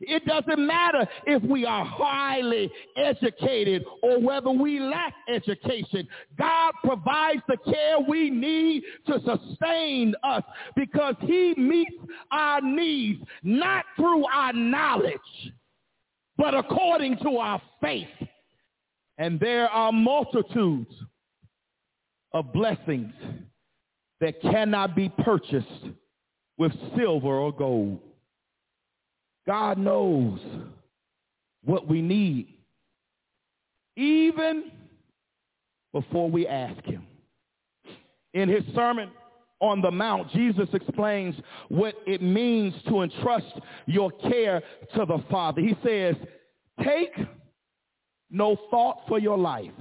It 0.00 0.24
doesn't 0.24 0.64
matter 0.66 1.06
if 1.26 1.42
we 1.42 1.64
are 1.64 1.84
highly 1.84 2.70
educated 2.96 3.84
or 4.02 4.20
whether 4.20 4.50
we 4.50 4.80
lack 4.80 5.14
education. 5.28 6.06
God 6.38 6.72
provides 6.84 7.42
the 7.48 7.56
care 7.58 8.00
we 8.00 8.30
need 8.30 8.82
to 9.06 9.20
sustain 9.20 10.14
us 10.22 10.42
because 10.76 11.14
he 11.20 11.54
meets 11.56 11.94
our 12.30 12.60
needs 12.60 13.22
not 13.42 13.84
through 13.96 14.24
our 14.26 14.52
knowledge, 14.52 15.18
but 16.36 16.54
according 16.54 17.18
to 17.18 17.36
our 17.36 17.60
faith. 17.80 18.08
And 19.18 19.38
there 19.38 19.68
are 19.68 19.92
multitudes 19.92 20.90
of 22.32 22.52
blessings 22.52 23.12
that 24.20 24.40
cannot 24.40 24.94
be 24.94 25.08
purchased 25.24 25.66
with 26.58 26.72
silver 26.96 27.38
or 27.38 27.52
gold. 27.52 28.00
God 29.46 29.78
knows 29.78 30.38
what 31.64 31.88
we 31.88 32.00
need 32.00 32.48
even 33.96 34.70
before 35.92 36.30
we 36.30 36.46
ask 36.46 36.82
him. 36.84 37.06
In 38.32 38.48
his 38.48 38.62
sermon 38.74 39.10
on 39.60 39.82
the 39.82 39.90
Mount, 39.90 40.30
Jesus 40.30 40.68
explains 40.72 41.34
what 41.68 41.94
it 42.06 42.22
means 42.22 42.74
to 42.88 43.02
entrust 43.02 43.52
your 43.86 44.10
care 44.12 44.62
to 44.94 45.04
the 45.04 45.22
Father. 45.30 45.60
He 45.60 45.76
says, 45.84 46.14
take 46.82 47.12
no 48.30 48.56
thought 48.70 49.02
for 49.08 49.18
your 49.18 49.36
life, 49.36 49.72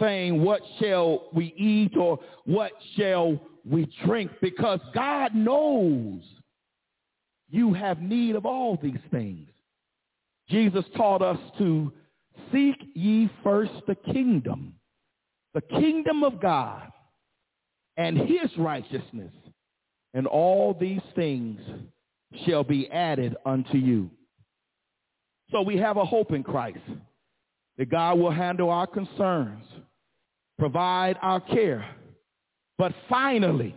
saying, 0.00 0.42
what 0.42 0.62
shall 0.80 1.28
we 1.32 1.54
eat 1.56 1.96
or 1.96 2.18
what 2.46 2.72
shall 2.96 3.38
we 3.64 3.86
drink? 4.04 4.30
Because 4.40 4.80
God 4.94 5.34
knows 5.34 6.22
you 7.48 7.74
have 7.74 8.00
need 8.00 8.36
of 8.36 8.46
all 8.46 8.78
these 8.82 9.00
things. 9.10 9.48
Jesus 10.48 10.84
taught 10.96 11.22
us 11.22 11.38
to 11.58 11.92
seek 12.52 12.76
ye 12.94 13.30
first 13.42 13.72
the 13.86 13.94
kingdom, 13.94 14.74
the 15.54 15.60
kingdom 15.60 16.22
of 16.24 16.40
God 16.40 16.90
and 17.96 18.18
his 18.18 18.50
righteousness, 18.58 19.32
and 20.14 20.26
all 20.26 20.74
these 20.78 21.00
things 21.14 21.60
shall 22.44 22.64
be 22.64 22.90
added 22.90 23.36
unto 23.46 23.78
you. 23.78 24.10
So 25.50 25.62
we 25.62 25.76
have 25.76 25.96
a 25.96 26.04
hope 26.04 26.32
in 26.32 26.42
Christ 26.42 26.80
that 27.78 27.90
God 27.90 28.18
will 28.18 28.30
handle 28.30 28.70
our 28.70 28.86
concerns, 28.86 29.64
provide 30.58 31.16
our 31.22 31.40
care. 31.40 31.86
But 32.78 32.92
finally, 33.08 33.74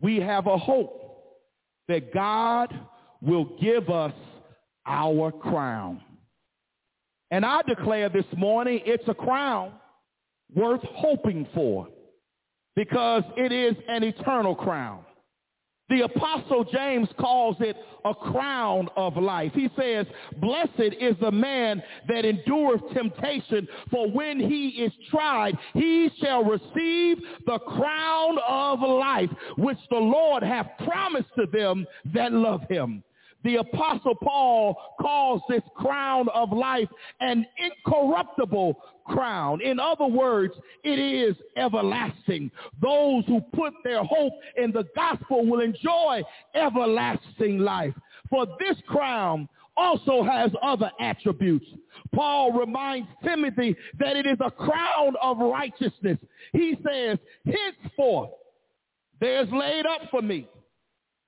we 0.00 0.20
have 0.20 0.46
a 0.46 0.58
hope 0.58 1.03
that 1.88 2.12
God 2.12 2.74
will 3.20 3.56
give 3.60 3.90
us 3.90 4.12
our 4.86 5.32
crown. 5.32 6.00
And 7.30 7.44
I 7.44 7.62
declare 7.62 8.08
this 8.08 8.24
morning 8.36 8.80
it's 8.84 9.04
a 9.08 9.14
crown 9.14 9.72
worth 10.54 10.82
hoping 10.84 11.46
for 11.54 11.88
because 12.76 13.22
it 13.36 13.52
is 13.52 13.74
an 13.88 14.02
eternal 14.04 14.54
crown. 14.54 15.04
The 15.90 16.02
apostle 16.02 16.64
James 16.64 17.08
calls 17.20 17.56
it 17.60 17.76
a 18.06 18.14
crown 18.14 18.88
of 18.96 19.16
life. 19.18 19.52
He 19.54 19.68
says, 19.78 20.06
blessed 20.38 20.94
is 20.98 21.14
the 21.20 21.30
man 21.30 21.82
that 22.08 22.24
endureth 22.24 22.82
temptation, 22.94 23.68
for 23.90 24.10
when 24.10 24.40
he 24.40 24.68
is 24.68 24.92
tried, 25.10 25.58
he 25.74 26.10
shall 26.22 26.42
receive 26.42 27.18
the 27.46 27.58
crown 27.58 28.38
of 28.48 28.80
life, 28.80 29.30
which 29.58 29.78
the 29.90 29.98
Lord 29.98 30.42
hath 30.42 30.68
promised 30.86 31.28
to 31.36 31.46
them 31.46 31.86
that 32.14 32.32
love 32.32 32.62
him. 32.68 33.02
The 33.44 33.56
apostle 33.56 34.14
Paul 34.14 34.74
calls 35.00 35.42
this 35.48 35.62
crown 35.76 36.28
of 36.34 36.50
life 36.50 36.88
an 37.20 37.46
incorruptible 37.58 38.74
crown. 39.06 39.60
In 39.60 39.78
other 39.78 40.06
words, 40.06 40.54
it 40.82 40.98
is 40.98 41.36
everlasting. 41.56 42.50
Those 42.80 43.24
who 43.26 43.42
put 43.54 43.74
their 43.84 44.02
hope 44.02 44.32
in 44.56 44.72
the 44.72 44.84
gospel 44.96 45.44
will 45.44 45.60
enjoy 45.60 46.22
everlasting 46.54 47.58
life. 47.58 47.94
For 48.30 48.46
this 48.58 48.76
crown 48.86 49.46
also 49.76 50.22
has 50.22 50.50
other 50.62 50.90
attributes. 50.98 51.66
Paul 52.14 52.52
reminds 52.52 53.08
Timothy 53.22 53.76
that 53.98 54.16
it 54.16 54.24
is 54.24 54.38
a 54.40 54.50
crown 54.50 55.14
of 55.20 55.38
righteousness. 55.38 56.18
He 56.52 56.78
says, 56.86 57.18
henceforth, 57.44 58.30
there's 59.20 59.50
laid 59.52 59.84
up 59.84 60.02
for 60.10 60.22
me 60.22 60.48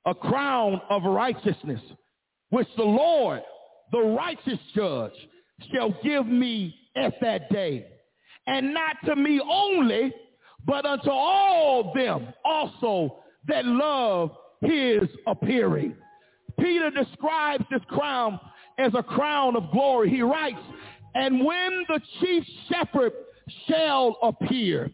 a 0.07 0.15
crown 0.15 0.81
of 0.89 1.03
righteousness 1.03 1.81
which 2.57 2.69
the 2.79 2.83
Lord, 2.83 3.43
the 3.93 4.01
righteous 4.01 4.59
judge, 4.75 5.13
shall 5.71 5.95
give 6.03 6.27
me 6.27 6.75
at 6.97 7.13
that 7.21 7.51
day. 7.51 7.87
And 8.47 8.73
not 8.73 8.97
to 9.05 9.15
me 9.15 9.39
only, 9.47 10.11
but 10.65 10.87
unto 10.87 11.11
all 11.11 11.93
them 11.95 12.29
also 12.47 13.19
that 13.47 13.67
love 13.67 14.31
his 14.63 15.03
appearing. 15.27 15.97
Peter 16.59 16.91
describes 16.91 17.67
this 17.71 17.83
crown 17.89 18.41
as 18.79 18.93
a 18.95 19.03
crown 19.03 19.55
of 19.55 19.71
glory. 19.71 20.09
He 20.09 20.23
writes, 20.23 20.57
and 21.15 21.45
when 21.45 21.85
the 21.89 22.01
chief 22.21 22.43
shepherd 22.71 23.13
shall 23.69 24.17
appear, 24.23 24.91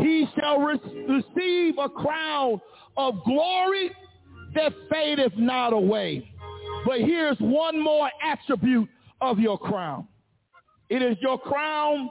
he 0.00 0.26
shall 0.36 0.58
re- 0.58 0.80
receive 1.08 1.74
a 1.78 1.88
crown 1.88 2.60
of 2.96 3.22
glory 3.24 3.92
that 4.56 4.72
fadeth 4.90 5.36
not 5.36 5.72
away. 5.72 6.33
But 6.84 7.00
here's 7.00 7.38
one 7.38 7.80
more 7.80 8.10
attribute 8.22 8.88
of 9.20 9.38
your 9.38 9.58
crown. 9.58 10.06
It 10.90 11.02
is 11.02 11.16
your 11.20 11.38
crown 11.38 12.10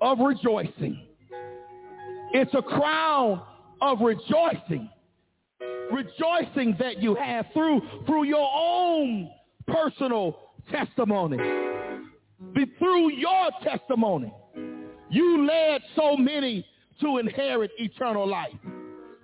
of 0.00 0.18
rejoicing. 0.18 1.06
It's 2.32 2.52
a 2.54 2.62
crown 2.62 3.42
of 3.80 4.00
rejoicing. 4.00 4.90
Rejoicing 5.90 6.76
that 6.78 7.00
you 7.00 7.14
have 7.14 7.46
through, 7.54 7.80
through 8.06 8.24
your 8.24 8.48
own 8.54 9.30
personal 9.66 10.38
testimony. 10.70 11.38
Be, 12.54 12.66
through 12.78 13.12
your 13.12 13.50
testimony, 13.62 14.32
you 15.10 15.46
led 15.46 15.80
so 15.96 16.16
many 16.16 16.66
to 17.00 17.18
inherit 17.18 17.70
eternal 17.78 18.28
life. 18.28 18.52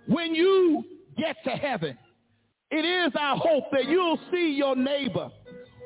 When 0.06 0.34
you 0.34 0.84
get 1.16 1.36
to 1.44 1.50
heaven, 1.50 1.96
it 2.74 2.84
is 2.84 3.12
our 3.18 3.36
hope 3.36 3.64
that 3.70 3.88
you'll 3.88 4.18
see 4.32 4.52
your 4.56 4.74
neighbor 4.74 5.30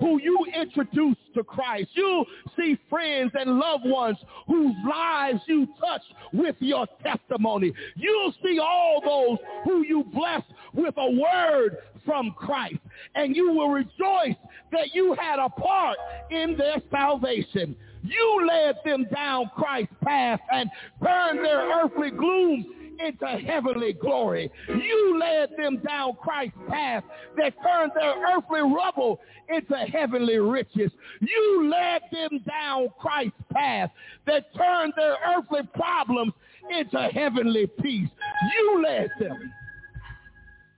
who 0.00 0.20
you 0.22 0.46
introduced 0.58 1.20
to 1.34 1.44
Christ. 1.44 1.88
You'll 1.92 2.24
see 2.56 2.78
friends 2.88 3.32
and 3.34 3.58
loved 3.58 3.84
ones 3.84 4.16
whose 4.46 4.74
lives 4.88 5.40
you 5.46 5.66
touch 5.80 6.02
with 6.32 6.56
your 6.60 6.86
testimony. 7.02 7.72
You'll 7.96 8.32
see 8.42 8.58
all 8.58 9.02
those 9.04 9.38
who 9.64 9.82
you 9.82 10.04
bless 10.14 10.42
with 10.72 10.94
a 10.96 11.10
word 11.10 11.78
from 12.04 12.32
Christ. 12.38 12.78
And 13.14 13.36
you 13.36 13.52
will 13.52 13.70
rejoice 13.70 14.36
that 14.72 14.94
you 14.94 15.14
had 15.18 15.38
a 15.38 15.48
part 15.48 15.98
in 16.30 16.56
their 16.56 16.80
salvation. 16.90 17.76
You 18.02 18.46
led 18.46 18.76
them 18.84 19.06
down 19.12 19.50
Christ's 19.56 19.94
path 20.04 20.40
and 20.52 20.70
turned 21.02 21.40
their 21.40 21.82
earthly 21.82 22.10
gloom 22.10 22.77
into 22.98 23.26
heavenly 23.26 23.92
glory. 23.92 24.50
You 24.68 25.18
led 25.18 25.50
them 25.56 25.78
down 25.86 26.16
Christ's 26.22 26.58
path 26.68 27.04
that 27.36 27.54
turned 27.62 27.92
their 27.94 28.14
earthly 28.34 28.60
rubble 28.60 29.20
into 29.48 29.76
heavenly 29.76 30.38
riches. 30.38 30.90
You 31.20 31.68
led 31.70 32.02
them 32.12 32.40
down 32.46 32.88
Christ's 32.98 33.32
path 33.52 33.90
that 34.26 34.46
turned 34.56 34.92
their 34.96 35.16
earthly 35.36 35.62
problems 35.74 36.32
into 36.70 36.98
heavenly 36.98 37.66
peace. 37.80 38.08
You 38.54 38.82
led 38.82 39.10
them 39.20 39.52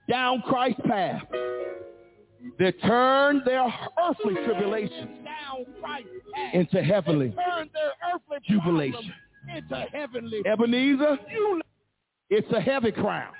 down 0.08 0.42
Christ's 0.42 0.80
path 0.86 1.22
that 2.58 2.80
turned 2.82 3.42
their 3.44 3.72
earthly 4.02 4.34
tribulations 4.44 5.10
into 6.52 6.82
heavenly 6.82 7.34
jubilation. 8.46 9.12
Into 9.56 9.86
heavenly 9.92 10.42
Ebenezer, 10.46 11.18
you 11.30 11.60
it's 12.30 12.50
a 12.52 12.60
heavy 12.60 12.92
crown, 12.92 13.32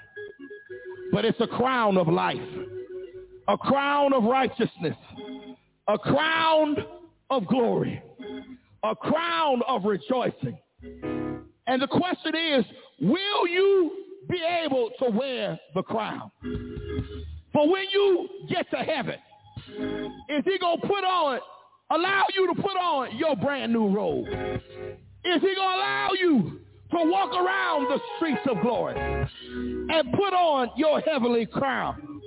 but 1.12 1.24
it's 1.24 1.41
a 1.41 1.47
crown 1.47 1.97
of 1.97 2.09
life, 2.09 2.36
a 3.49 3.57
crown 3.57 4.12
of 4.12 4.24
righteousness, 4.24 4.97
a 5.88 5.99
crown 5.99 6.76
of 7.30 7.47
glory, 7.47 8.03
a 8.82 8.97
crown 8.97 9.62
of 9.68 9.84
rejoicing. 9.84 10.59
And 11.66 11.80
the 11.80 11.86
question 11.86 12.34
is, 12.34 12.64
will 13.01 13.47
you 13.47 13.93
be 14.28 14.43
able 14.64 14.91
to 14.99 15.11
wear 15.11 15.59
the 15.74 15.82
crown? 15.82 16.30
For 17.53 17.70
when 17.70 17.84
you 17.93 18.28
get 18.49 18.68
to 18.70 18.78
heaven, 18.78 19.16
is 20.28 20.45
he 20.45 20.59
going 20.59 20.80
to 20.80 20.86
put 20.86 21.05
on, 21.05 21.41
allow 21.91 22.24
you 22.34 22.53
to 22.55 22.61
put 22.61 22.76
on 22.76 23.16
your 23.16 23.36
brand 23.36 23.72
new 23.72 23.88
robe? 23.88 24.26
Is 24.26 25.41
he 25.41 25.55
going 25.55 25.57
to 25.57 25.61
allow 25.61 26.11
you 26.18 26.61
to 26.91 26.97
walk 27.11 27.32
around 27.32 27.88
the 27.88 28.01
streets 28.16 28.43
of 28.51 28.61
glory 28.62 28.97
and 28.99 30.12
put 30.12 30.32
on 30.32 30.70
your 30.76 31.01
heavenly 31.01 31.47
crown. 31.47 32.20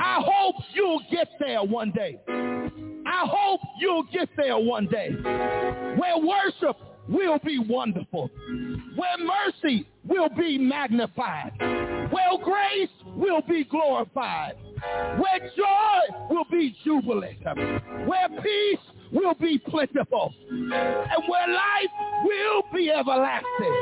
I 0.00 0.22
hope 0.24 0.56
you'll 0.74 1.02
get 1.10 1.28
there 1.40 1.62
one 1.62 1.90
day. 1.92 2.20
I 2.28 3.26
hope 3.28 3.60
you'll 3.80 4.06
get 4.12 4.28
there 4.36 4.58
one 4.58 4.86
day 4.88 5.10
where 5.10 6.18
worship 6.18 6.76
will 7.08 7.38
be 7.44 7.58
wonderful, 7.58 8.30
where 8.96 9.16
mercy 9.18 9.86
will 10.06 10.28
be 10.28 10.58
magnified, 10.58 11.52
where 12.10 12.38
grace 12.42 12.88
will 13.16 13.42
be 13.48 13.64
glorified, 13.64 14.56
where 15.18 15.50
joy 15.56 16.16
will 16.30 16.44
be 16.50 16.76
jubilant, 16.84 17.38
where 18.06 18.28
peace 18.42 18.78
will 19.12 19.34
be 19.34 19.58
plentiful, 19.58 20.34
and 20.48 20.72
where 20.72 21.48
life 21.48 21.92
will 22.24 22.62
be 22.74 22.90
everlasting. 22.90 23.74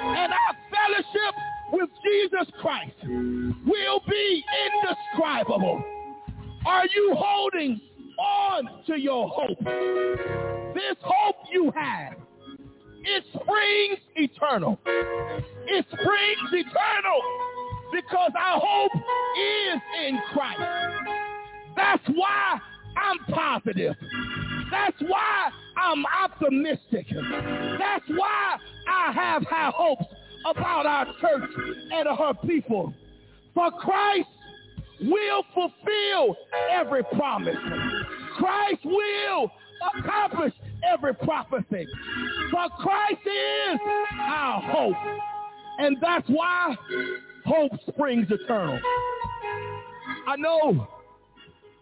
And 0.00 0.32
our 0.32 0.56
fellowship 0.70 1.34
with 1.72 1.90
Jesus 2.04 2.52
Christ 2.60 2.96
will 3.04 4.00
be 4.08 4.44
indescribable. 4.66 5.82
Are 6.66 6.86
you 6.94 7.14
holding 7.16 7.80
on 8.18 8.84
to 8.86 8.98
your 8.98 9.28
hope? 9.28 9.58
This 10.74 10.96
hope 11.00 11.36
you 11.50 11.70
have, 11.74 12.14
it 13.04 13.24
springs 13.30 13.98
eternal. 14.16 14.78
It 15.66 15.84
springs 15.88 16.52
eternal 16.52 17.20
because 17.92 18.32
our 18.38 18.60
hope 18.62 18.92
is 18.94 19.82
in 20.06 20.18
Christ. 20.32 20.60
That's 21.76 22.02
why 22.14 22.58
I'm 22.96 23.18
positive. 23.34 23.94
That's 24.72 24.96
why 25.02 25.50
I'm 25.76 26.04
optimistic. 26.24 27.06
That's 27.78 28.08
why 28.08 28.56
I 28.88 29.12
have 29.12 29.42
high 29.44 29.70
hopes 29.72 30.06
about 30.50 30.86
our 30.86 31.04
church 31.20 31.50
and 31.92 32.08
her 32.08 32.32
people. 32.46 32.94
For 33.54 33.70
Christ 33.70 34.28
will 35.02 35.44
fulfill 35.52 36.36
every 36.70 37.04
promise. 37.04 37.56
Christ 38.38 38.80
will 38.84 39.52
accomplish 39.98 40.54
every 40.90 41.14
prophecy. 41.14 41.86
For 42.50 42.68
Christ 42.80 43.20
is 43.26 43.80
our 44.18 44.62
hope. 44.62 44.96
And 45.80 45.98
that's 46.00 46.26
why 46.28 46.74
hope 47.44 47.72
springs 47.88 48.26
eternal. 48.30 48.80
I 50.26 50.36
know 50.36 50.88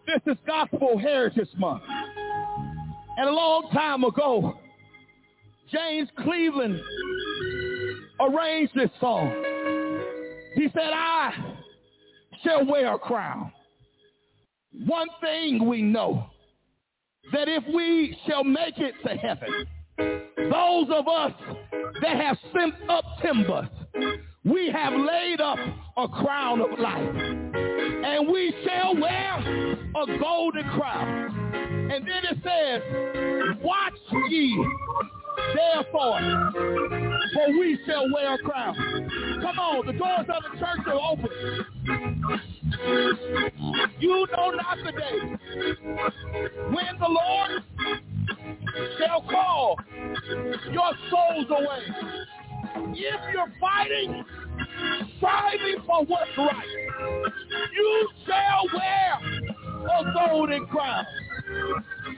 this 0.07 0.33
is 0.33 0.37
Gospel 0.45 0.97
Heritage 0.97 1.49
Month. 1.57 1.83
And 3.21 3.29
a 3.29 3.33
long 3.33 3.69
time 3.71 4.03
ago, 4.03 4.57
James 5.71 6.09
Cleveland 6.23 6.81
arranged 8.19 8.73
this 8.73 8.89
song. 8.99 9.29
He 10.55 10.67
said, 10.73 10.89
I 10.91 11.31
shall 12.43 12.65
wear 12.65 12.95
a 12.95 12.97
crown. 12.97 13.51
One 14.87 15.07
thing 15.21 15.67
we 15.69 15.83
know, 15.83 16.25
that 17.31 17.47
if 17.47 17.63
we 17.71 18.17
shall 18.27 18.43
make 18.43 18.79
it 18.79 18.95
to 19.05 19.15
heaven, 19.15 19.67
those 20.49 20.87
of 20.89 21.07
us 21.07 21.31
that 22.01 22.15
have 22.15 22.37
sent 22.51 22.73
up 22.89 23.05
timbers, 23.21 23.69
we 24.45 24.71
have 24.73 24.93
laid 24.93 25.39
up 25.41 25.59
a 25.95 26.07
crown 26.07 26.59
of 26.59 26.79
life. 26.79 27.15
and 27.15 28.27
we 28.27 28.51
shall 28.65 28.95
wear 28.95 29.37
a 29.95 30.19
golden 30.19 30.63
crown. 30.71 31.40
And 31.93 32.07
then 32.07 32.23
it 32.23 32.37
says, 32.41 32.81
watch 33.61 33.93
ye 34.29 34.65
therefore, 35.53 36.19
for 37.33 37.47
we 37.59 37.77
shall 37.85 38.05
wear 38.13 38.35
a 38.35 38.37
crown. 38.37 38.75
Come 39.41 39.59
on, 39.59 39.85
the 39.85 39.91
doors 39.91 40.27
of 40.29 40.43
the 40.43 40.57
church 40.57 40.87
are 40.87 41.01
open. 41.11 41.29
You 43.99 44.25
know 44.31 44.51
not 44.51 44.77
the 44.85 44.91
day 44.93 45.19
when 46.69 46.97
the 46.97 47.09
Lord 47.09 47.63
shall 48.97 49.21
call 49.23 49.77
your 50.71 50.93
souls 51.09 51.49
away. 51.49 51.83
If 52.93 53.21
you're 53.33 53.51
fighting, 53.59 54.23
striving 55.17 55.83
for 55.85 56.05
what's 56.05 56.37
right, 56.37 56.67
you 57.73 58.09
shall 58.25 58.65
wear 58.73 59.19
a 59.89 60.13
golden 60.13 60.67
crown. 60.67 61.05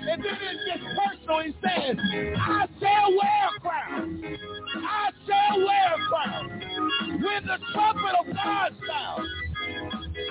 Then 0.05 0.19
it 0.21 0.57
gets 0.67 0.83
personal. 0.97 1.39
He 1.41 1.53
says, 1.61 1.97
I 2.37 2.67
shall 2.79 3.11
wear 3.11 3.49
a 3.55 3.59
crown. 3.61 4.23
I 4.75 5.11
shall 5.27 5.57
wear 5.59 5.93
a 5.93 6.07
crown. 6.09 6.49
When 7.23 7.45
the 7.47 7.57
trumpet 7.73 8.15
of 8.19 8.35
God 8.35 8.71
sounds, 8.87 9.29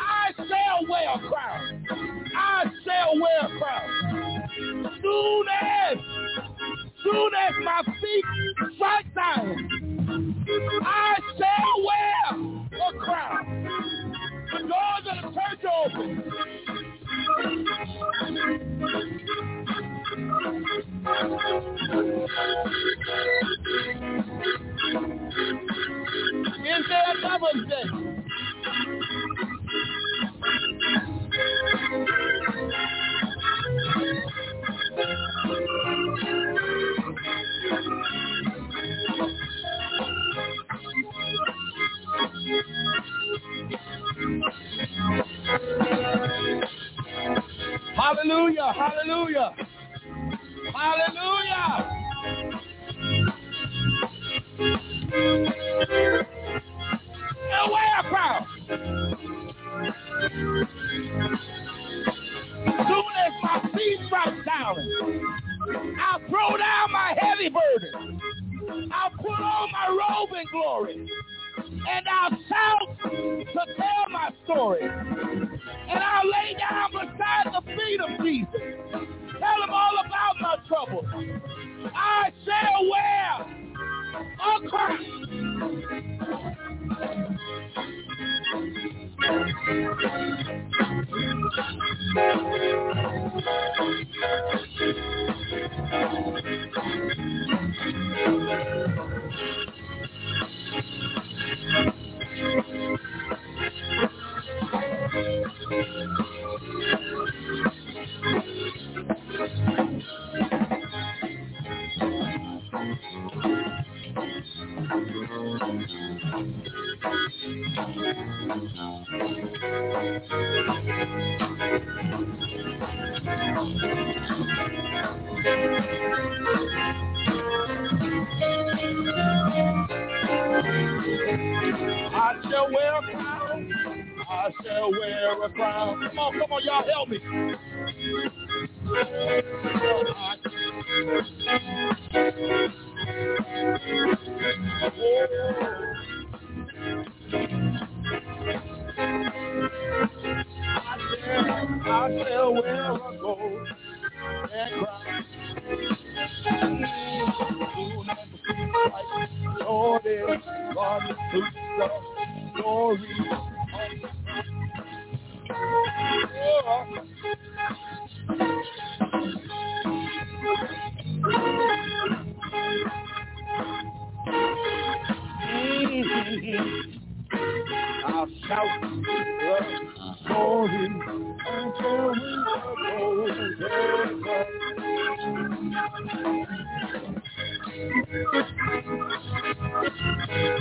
I 0.01 0.33
shall 0.37 0.87
wear 0.89 1.11
a 1.15 1.19
crown. 1.29 1.85
I 2.37 2.65
shall 2.85 3.15
wear 3.21 3.41
a 3.43 3.59
crown. 3.59 3.89
Soon 5.03 5.47
as, 5.63 5.99
soon 7.03 7.33
as 7.35 7.55
my 7.65 7.83
feet 8.01 8.25
strike 8.77 9.15
down, 9.15 10.45
I 10.83 11.17
shall 11.39 11.75
wear 11.87 12.89
a 12.89 12.99
crown. 12.99 13.69
The 14.53 14.59
doors 14.59 15.07
of 15.11 15.35
the 15.35 15.41
church 15.41 15.65
open. 15.87 16.92
Is 26.65 26.85
there 26.89 27.05
another 27.17 27.53
day? 27.69 27.87
Hallelujah, 47.95 48.73
hallelujah, 48.73 49.55
hallelujah. 50.75 51.89
And 57.53 57.71
wear 57.71 58.01
a. 58.01 58.47
Soon 62.65 63.05
as 63.27 63.33
my 63.43 63.71
feet 63.75 64.01
drop 64.09 64.33
down, 64.47 64.77
I'll 66.01 66.21
throw 66.29 66.57
down 66.57 66.93
my 66.93 67.15
heavy 67.19 67.51
burden. 67.51 68.21
I'll 68.93 69.11
put 69.11 69.41
on 69.41 69.71
my 69.73 69.89
robe 69.89 70.31
in 70.39 70.47
glory. 70.51 71.09
And 71.91 72.09
I'll 72.09 72.31
shout 72.49 72.99
to 73.05 73.75
tell 73.77 74.09
my 74.11 74.31
story. 74.45 74.83
And 74.83 76.03
I'll 76.03 76.27
lay 76.27 76.55
down 76.59 76.91
beside 76.93 77.22
the 77.45 77.63
feet 77.77 78.01
of 78.01 78.11
Jesus. 78.25 78.49
Tell 79.41 79.63
him 79.63 79.71
all 79.71 79.99
about 80.05 80.41
my 80.41 80.57
trouble. 80.69 81.07
I 81.95 82.33
shall 82.45 82.91
wear 82.91 83.47
a 84.41 84.69
crown. 84.69 84.99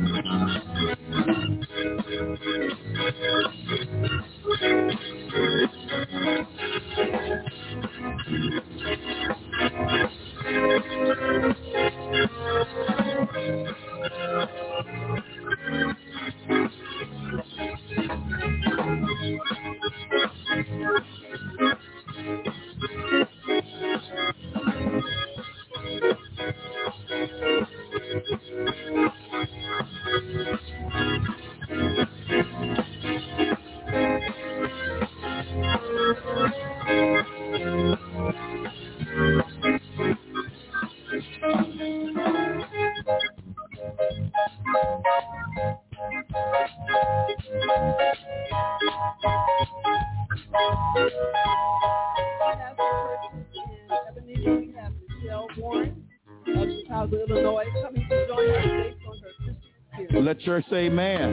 church 60.44 60.64
say 60.70 60.86
amen. 60.86 61.31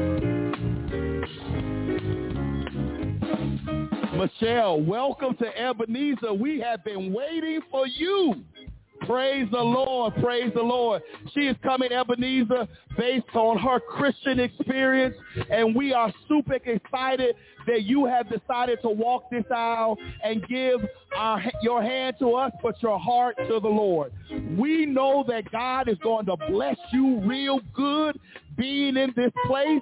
Praise 9.49 9.63
the 9.63 9.65
Lord. 9.65 10.13
Praise 10.21 10.51
the 10.53 10.61
Lord. 10.61 11.01
She 11.33 11.41
is 11.41 11.55
coming 11.63 11.91
Ebenezer 11.91 12.67
based 12.97 13.33
on 13.33 13.57
her 13.57 13.79
Christian 13.79 14.39
experience. 14.39 15.15
And 15.49 15.75
we 15.75 15.91
are 15.91 16.13
super 16.27 16.55
excited 16.55 17.35
that 17.65 17.83
you 17.83 18.05
have 18.05 18.27
decided 18.29 18.79
to 18.83 18.89
walk 18.89 19.29
this 19.31 19.45
aisle 19.49 19.97
and 20.23 20.47
give 20.47 20.81
our, 21.15 21.41
your 21.63 21.81
hand 21.81 22.17
to 22.19 22.35
us, 22.35 22.51
but 22.61 22.81
your 22.83 22.99
heart 22.99 23.37
to 23.37 23.59
the 23.59 23.67
Lord. 23.67 24.11
We 24.55 24.85
know 24.85 25.25
that 25.27 25.51
God 25.51 25.89
is 25.89 25.97
going 26.03 26.27
to 26.27 26.37
bless 26.49 26.77
you 26.93 27.19
real 27.21 27.59
good 27.73 28.19
being 28.55 28.97
in 28.97 29.13
this 29.15 29.31
place. 29.47 29.81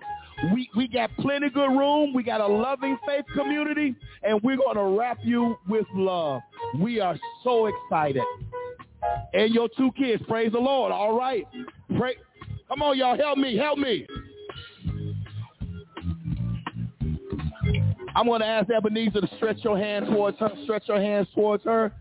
We, 0.53 0.69
we 0.77 0.87
got 0.87 1.09
plenty 1.17 1.49
good 1.49 1.71
room. 1.77 2.13
We 2.13 2.23
got 2.23 2.39
a 2.41 2.47
loving 2.47 2.97
faith 3.05 3.25
community, 3.35 3.95
and 4.23 4.39
we're 4.43 4.57
going 4.57 4.77
to 4.77 4.97
wrap 4.97 5.17
you 5.23 5.57
with 5.67 5.87
love. 5.93 6.41
We 6.79 6.99
are 7.01 7.17
so 7.43 7.65
excited 7.65 8.23
and 9.33 9.53
your 9.53 9.69
two 9.77 9.91
kids. 9.97 10.23
Praise 10.27 10.51
the 10.51 10.59
Lord. 10.59 10.91
All 10.91 11.17
right. 11.17 11.45
Pray. 11.97 12.15
Come 12.67 12.81
on, 12.81 12.97
y'all. 12.97 13.17
Help 13.17 13.37
me. 13.37 13.57
Help 13.57 13.77
me. 13.77 14.05
I'm 18.15 18.25
going 18.25 18.41
to 18.41 18.47
ask 18.47 18.69
Ebenezer 18.69 19.21
to 19.21 19.29
stretch 19.37 19.57
your 19.63 19.77
hand 19.77 20.07
towards 20.07 20.39
her. 20.39 20.49
Stretch 20.63 20.83
your 20.87 20.99
hands 20.99 21.27
towards 21.35 21.63
her. 21.65 21.91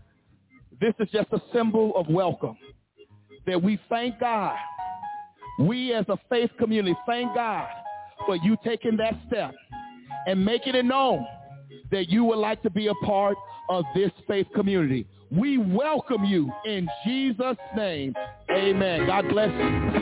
This 0.81 0.93
is 0.99 1.07
just 1.11 1.27
a 1.31 1.41
symbol 1.53 1.95
of 1.95 2.07
welcome. 2.09 2.57
That 3.45 3.61
we 3.61 3.79
thank 3.87 4.19
God. 4.19 4.57
We 5.59 5.93
as 5.93 6.05
a 6.09 6.17
faith 6.29 6.51
community 6.59 6.95
thank 7.05 7.33
God 7.33 7.67
for 8.25 8.35
you 8.35 8.57
taking 8.63 8.97
that 8.97 9.13
step 9.27 9.53
and 10.27 10.43
making 10.43 10.75
it 10.75 10.85
known 10.85 11.25
that 11.91 12.09
you 12.09 12.23
would 12.23 12.37
like 12.37 12.61
to 12.63 12.69
be 12.69 12.87
a 12.87 12.93
part 13.05 13.37
of 13.69 13.85
this 13.95 14.11
faith 14.27 14.47
community. 14.55 15.05
We 15.29 15.57
welcome 15.57 16.23
you 16.23 16.51
in 16.65 16.87
Jesus' 17.05 17.57
name. 17.75 18.15
Amen. 18.49 19.07
God 19.07 19.27
bless 19.29 19.51
you. 19.51 19.97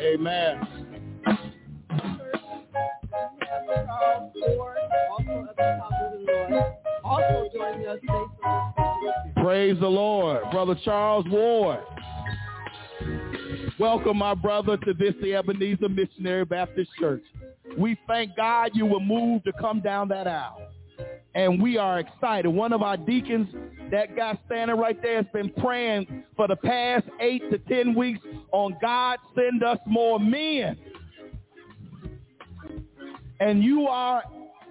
Amen. 0.00 0.77
Praise 9.78 9.84
the 9.84 9.96
Lord. 9.96 10.50
Brother 10.50 10.76
Charles 10.84 11.24
Ward. 11.28 11.78
Welcome, 13.78 14.16
my 14.16 14.34
brother, 14.34 14.76
to 14.76 14.92
this, 14.92 15.14
the 15.22 15.36
Ebenezer 15.36 15.88
Missionary 15.88 16.44
Baptist 16.44 16.90
Church. 16.98 17.22
We 17.78 17.96
thank 18.08 18.34
God 18.34 18.72
you 18.74 18.86
were 18.86 18.98
moved 18.98 19.44
to 19.44 19.52
come 19.52 19.80
down 19.80 20.08
that 20.08 20.26
aisle. 20.26 20.62
And 21.36 21.62
we 21.62 21.78
are 21.78 22.00
excited. 22.00 22.48
One 22.48 22.72
of 22.72 22.82
our 22.82 22.96
deacons, 22.96 23.46
that 23.92 24.16
guy 24.16 24.36
standing 24.46 24.76
right 24.76 25.00
there, 25.00 25.18
has 25.18 25.26
been 25.32 25.50
praying 25.50 26.24
for 26.34 26.48
the 26.48 26.56
past 26.56 27.06
eight 27.20 27.48
to 27.52 27.58
ten 27.58 27.94
weeks 27.94 28.18
on 28.50 28.76
God 28.82 29.20
send 29.36 29.62
us 29.62 29.78
more 29.86 30.18
men. 30.18 30.76
And 33.38 33.62
you 33.62 33.86
are 33.86 34.24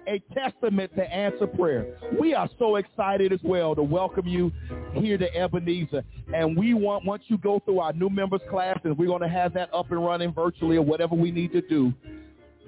a 0.08 0.22
testament 0.34 0.90
to 0.96 1.02
answer 1.02 1.46
prayer. 1.46 1.98
We 2.18 2.34
are 2.34 2.48
so 2.58 2.76
excited 2.76 3.32
as 3.32 3.40
well 3.42 3.74
to 3.74 3.82
welcome 3.82 4.26
you 4.26 4.50
here 4.94 5.18
to 5.18 5.36
Ebenezer. 5.36 6.02
And 6.34 6.56
we 6.56 6.72
want, 6.74 7.04
once 7.04 7.24
you 7.26 7.36
go 7.38 7.60
through 7.64 7.80
our 7.80 7.92
new 7.92 8.08
members 8.08 8.40
class, 8.50 8.78
and 8.84 8.96
we're 8.96 9.08
going 9.08 9.22
to 9.22 9.28
have 9.28 9.52
that 9.54 9.72
up 9.74 9.90
and 9.90 10.04
running 10.04 10.32
virtually 10.32 10.78
or 10.78 10.82
whatever 10.82 11.14
we 11.14 11.30
need 11.30 11.52
to 11.52 11.60
do, 11.60 11.92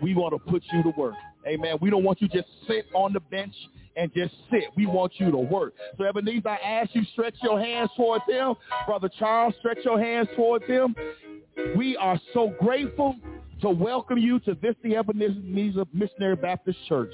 we 0.02 0.14
want 0.14 0.34
to 0.34 0.50
put 0.50 0.62
you 0.72 0.82
to 0.82 0.90
work. 0.90 1.14
Amen. 1.46 1.76
We 1.80 1.88
don't 1.88 2.04
want 2.04 2.20
you 2.20 2.28
just 2.28 2.48
sit 2.68 2.84
on 2.94 3.14
the 3.14 3.20
bench 3.20 3.54
and 3.96 4.12
just 4.14 4.34
sit. 4.50 4.64
We 4.76 4.84
want 4.86 5.12
you 5.16 5.30
to 5.30 5.38
work. 5.38 5.74
So 5.96 6.04
Ebenezer, 6.04 6.48
I 6.48 6.56
ask 6.56 6.94
you 6.94 7.02
stretch 7.12 7.34
your 7.42 7.58
hands 7.58 7.90
towards 7.96 8.24
him. 8.28 8.54
Brother 8.86 9.10
Charles, 9.18 9.54
stretch 9.58 9.78
your 9.84 9.98
hands 9.98 10.28
towards 10.36 10.66
him. 10.66 10.94
We 11.74 11.96
are 11.96 12.20
so 12.34 12.54
grateful 12.60 13.16
to 13.60 13.70
welcome 13.70 14.18
you 14.18 14.38
to 14.40 14.54
this 14.62 14.74
the 14.82 14.96
Ebenezer 14.96 15.84
Missionary 15.92 16.36
Baptist 16.36 16.78
Church. 16.88 17.12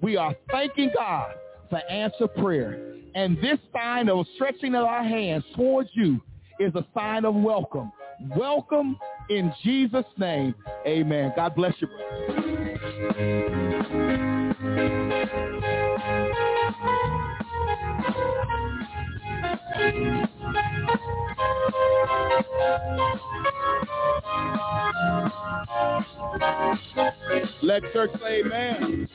We 0.00 0.16
are 0.16 0.34
thanking 0.50 0.90
God 0.94 1.34
for 1.70 1.78
answer 1.90 2.28
prayer. 2.28 2.94
And 3.14 3.38
this 3.38 3.58
sign 3.72 4.08
of 4.08 4.26
stretching 4.34 4.74
of 4.74 4.84
our 4.84 5.02
hands 5.02 5.44
towards 5.54 5.88
you 5.94 6.20
is 6.60 6.74
a 6.74 6.84
sign 6.94 7.24
of 7.24 7.34
welcome. 7.34 7.90
Welcome 8.36 8.96
in 9.30 9.52
Jesus' 9.62 10.04
name. 10.18 10.54
Amen. 10.86 11.32
God 11.34 11.54
bless 11.54 11.74
you. 11.80 11.88
Let 27.62 27.82
church 27.92 28.10
say 28.22 28.42
amen. 28.44 29.08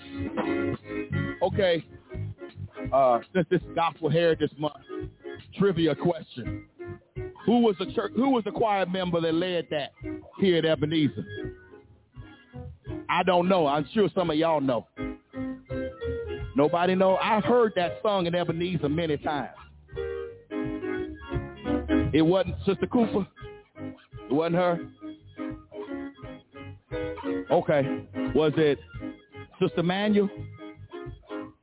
Okay. 1.41 1.85
Uh, 2.91 3.19
since 3.33 3.47
this 3.49 3.61
Gospel 3.75 4.09
Heritage 4.09 4.51
Month, 4.57 4.75
trivia 5.57 5.95
question. 5.95 6.65
Who 7.45 7.59
was 7.59 7.75
the 7.79 7.87
church, 7.93 8.11
who 8.15 8.29
was 8.31 8.43
the 8.43 8.51
choir 8.51 8.85
member 8.85 9.19
that 9.21 9.33
led 9.33 9.67
that 9.71 9.91
here 10.39 10.57
at 10.57 10.65
Ebenezer? 10.65 11.25
I 13.09 13.23
don't 13.23 13.47
know. 13.47 13.67
I'm 13.67 13.87
sure 13.93 14.09
some 14.13 14.29
of 14.29 14.37
y'all 14.37 14.61
know. 14.61 14.87
Nobody 16.55 16.95
know? 16.95 17.17
I've 17.17 17.43
heard 17.43 17.73
that 17.75 17.99
song 18.03 18.27
in 18.27 18.35
Ebenezer 18.35 18.89
many 18.89 19.17
times. 19.17 19.55
It 22.13 22.21
wasn't 22.21 22.55
Sister 22.65 22.87
Cooper? 22.87 23.25
It 24.32 24.34
wasn't 24.34 24.55
her? 24.55 24.79
Okay. 27.51 28.05
Was 28.34 28.53
it 28.55 28.79
Sister 29.61 29.84
Manuel? 29.84 30.29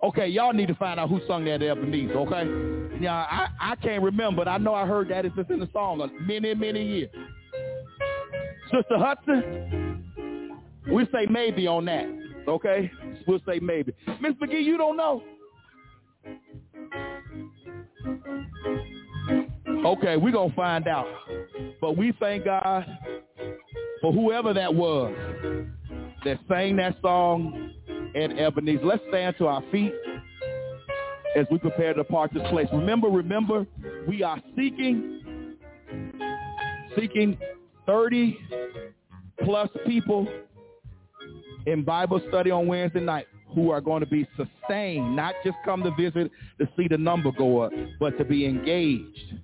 Okay, 0.04 0.28
y'all 0.28 0.52
need 0.52 0.68
to 0.68 0.74
find 0.74 1.00
out 1.00 1.08
who 1.08 1.18
sung 1.26 1.46
that 1.46 1.62
at 1.62 1.78
Ebenezer, 1.78 2.12
okay? 2.18 3.02
Yeah, 3.02 3.14
I, 3.14 3.48
I 3.58 3.76
can't 3.76 4.02
remember, 4.02 4.44
but 4.44 4.48
I 4.48 4.58
know 4.58 4.74
I 4.74 4.86
heard 4.86 5.08
that 5.08 5.24
it's 5.24 5.34
just 5.34 5.50
in 5.50 5.60
the 5.60 5.68
song 5.72 6.08
many, 6.20 6.54
many 6.54 6.84
years. 6.86 7.10
Sister 8.70 8.98
Hudson, 8.98 10.60
we 10.92 11.04
say 11.06 11.26
maybe 11.28 11.66
on 11.66 11.86
that, 11.86 12.06
okay? 12.46 12.92
We'll 13.26 13.40
say 13.46 13.58
maybe. 13.60 13.94
Miss 14.20 14.34
McGee, 14.34 14.62
you 14.62 14.76
don't 14.76 14.96
know? 14.96 15.22
Okay, 19.84 20.16
we're 20.16 20.32
going 20.32 20.50
to 20.50 20.56
find 20.56 20.88
out. 20.88 21.06
But 21.80 21.96
we 21.96 22.12
thank 22.18 22.44
God 22.44 22.84
for 24.00 24.12
whoever 24.12 24.52
that 24.52 24.74
was 24.74 25.14
that 26.24 26.38
sang 26.48 26.76
that 26.76 26.96
song 27.00 27.72
at 28.14 28.36
Ebenezer. 28.36 28.84
Let's 28.84 29.02
stand 29.08 29.36
to 29.38 29.46
our 29.46 29.62
feet 29.70 29.92
as 31.36 31.46
we 31.50 31.58
prepare 31.58 31.94
to 31.94 32.02
depart 32.02 32.32
this 32.34 32.42
place. 32.50 32.66
Remember, 32.72 33.08
remember, 33.08 33.66
we 34.08 34.22
are 34.22 34.40
seeking, 34.56 35.56
seeking 36.98 37.38
30 37.86 38.36
plus 39.44 39.68
people 39.86 40.26
in 41.66 41.84
Bible 41.84 42.20
study 42.28 42.50
on 42.50 42.66
Wednesday 42.66 43.00
night 43.00 43.26
who 43.54 43.70
are 43.70 43.80
going 43.80 44.00
to 44.00 44.06
be 44.06 44.26
sustained, 44.36 45.14
not 45.16 45.34
just 45.44 45.56
come 45.64 45.82
to 45.82 45.90
visit 45.92 46.30
to 46.58 46.68
see 46.76 46.88
the 46.88 46.98
number 46.98 47.30
go 47.32 47.60
up, 47.60 47.72
but 48.00 48.18
to 48.18 48.24
be 48.24 48.44
engaged. 48.44 49.34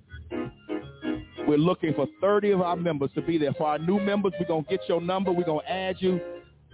We're 1.46 1.58
looking 1.58 1.92
for 1.94 2.06
30 2.20 2.52
of 2.52 2.60
our 2.62 2.76
members 2.76 3.10
to 3.14 3.22
be 3.22 3.38
there. 3.38 3.52
For 3.52 3.66
our 3.66 3.78
new 3.78 4.00
members, 4.00 4.32
we're 4.40 4.46
going 4.46 4.64
to 4.64 4.70
get 4.70 4.80
your 4.88 5.00
number. 5.00 5.30
We're 5.30 5.44
going 5.44 5.64
to 5.66 5.72
add 5.72 5.96
you 5.98 6.20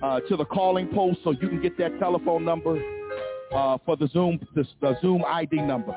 uh, 0.03 0.21
to 0.21 0.37
the 0.37 0.45
calling 0.45 0.89
post 0.89 1.19
so 1.25 1.33
you 1.33 1.49
can 1.49 1.61
get 1.61 1.77
that 1.79 1.99
telephone 1.99 2.45
number 2.45 2.81
uh, 3.55 3.79
for 3.85 3.97
the 3.97 4.09
Zoom, 4.09 4.39
the, 4.55 4.65
the 4.81 4.97
Zoom 5.03 5.25
ID 5.27 5.57
number. 5.63 5.95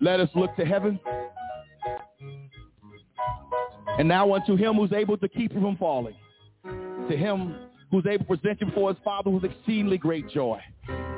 Let 0.00 0.20
us 0.20 0.30
look 0.34 0.56
to 0.56 0.64
heaven. 0.64 0.98
And 3.98 4.08
now 4.08 4.34
unto 4.34 4.56
him 4.56 4.74
who's 4.74 4.92
able 4.92 5.16
to 5.18 5.28
keep 5.28 5.52
you 5.54 5.60
from 5.60 5.76
falling, 5.76 6.16
to 6.64 7.16
him 7.16 7.54
who's 7.90 8.06
able 8.06 8.24
to 8.24 8.36
present 8.36 8.60
you 8.60 8.66
before 8.66 8.92
his 8.92 9.02
Father 9.04 9.30
with 9.30 9.44
exceedingly 9.44 9.98
great 9.98 10.28
joy. 10.30 10.60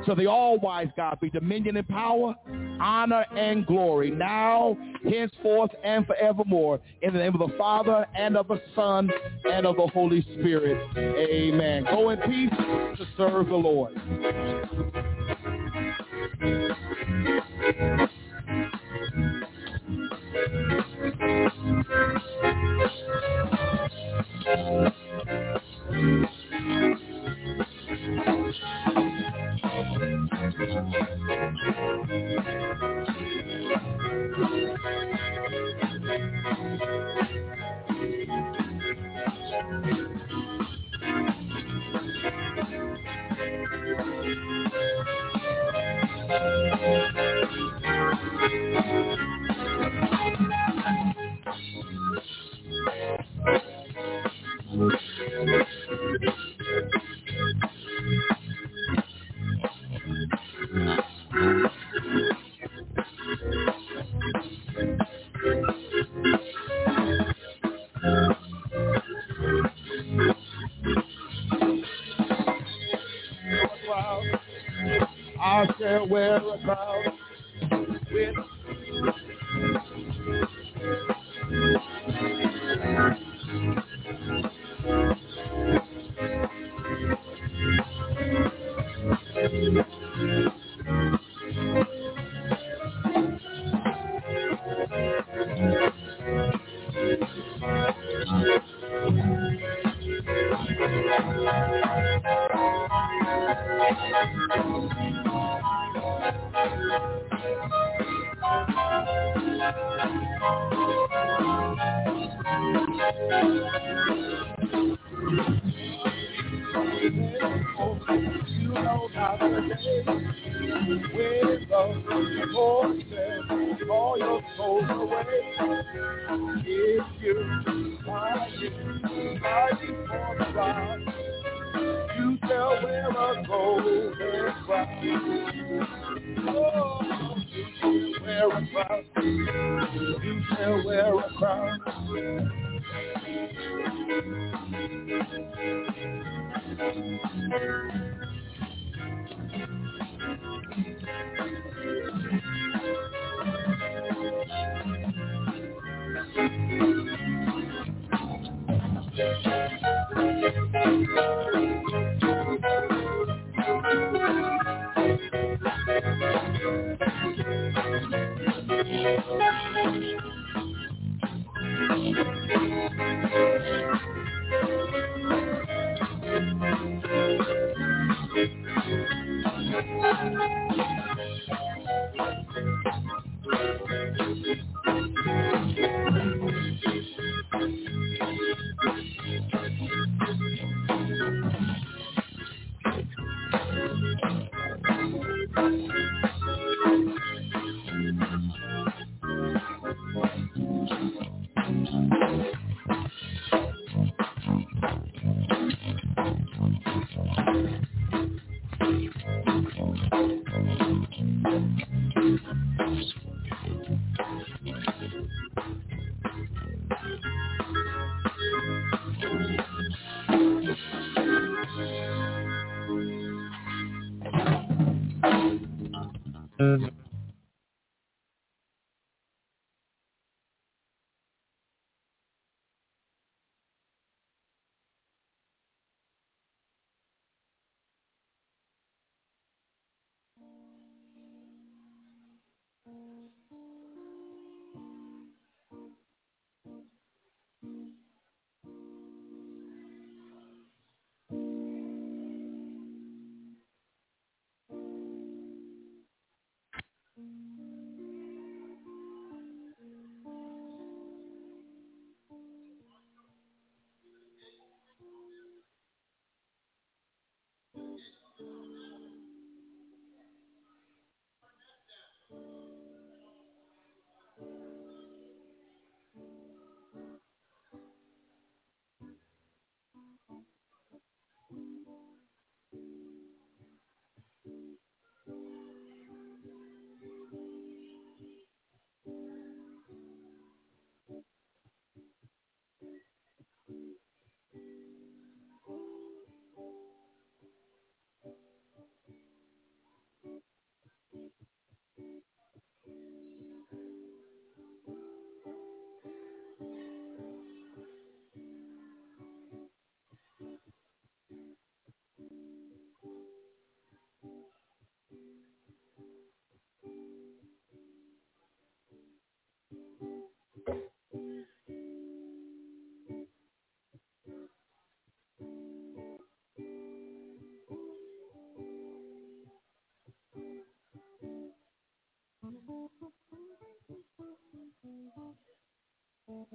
To 0.05 0.15
the 0.15 0.25
all-wise 0.25 0.87
God 0.95 1.19
be 1.19 1.29
dominion 1.29 1.75
and 1.77 1.87
power, 1.87 2.33
honor 2.79 3.25
and 3.35 3.65
glory, 3.65 4.09
now, 4.11 4.77
henceforth, 5.03 5.71
and 5.83 6.05
forevermore. 6.05 6.79
In 7.01 7.13
the 7.13 7.19
name 7.19 7.35
of 7.35 7.49
the 7.49 7.57
Father, 7.57 8.05
and 8.15 8.37
of 8.37 8.47
the 8.47 8.61
Son, 8.75 9.09
and 9.51 9.65
of 9.65 9.75
the 9.75 9.87
Holy 9.87 10.21
Spirit. 10.39 10.77
Amen. 10.97 11.83
Go 11.83 12.09
in 12.11 12.19
peace 12.21 12.49
to 12.97 13.05
serve 13.17 13.47
the 13.49 13.55
Lord. 13.55 13.93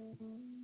Mm-hmm. 0.03 0.62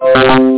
Oh. 0.00 0.57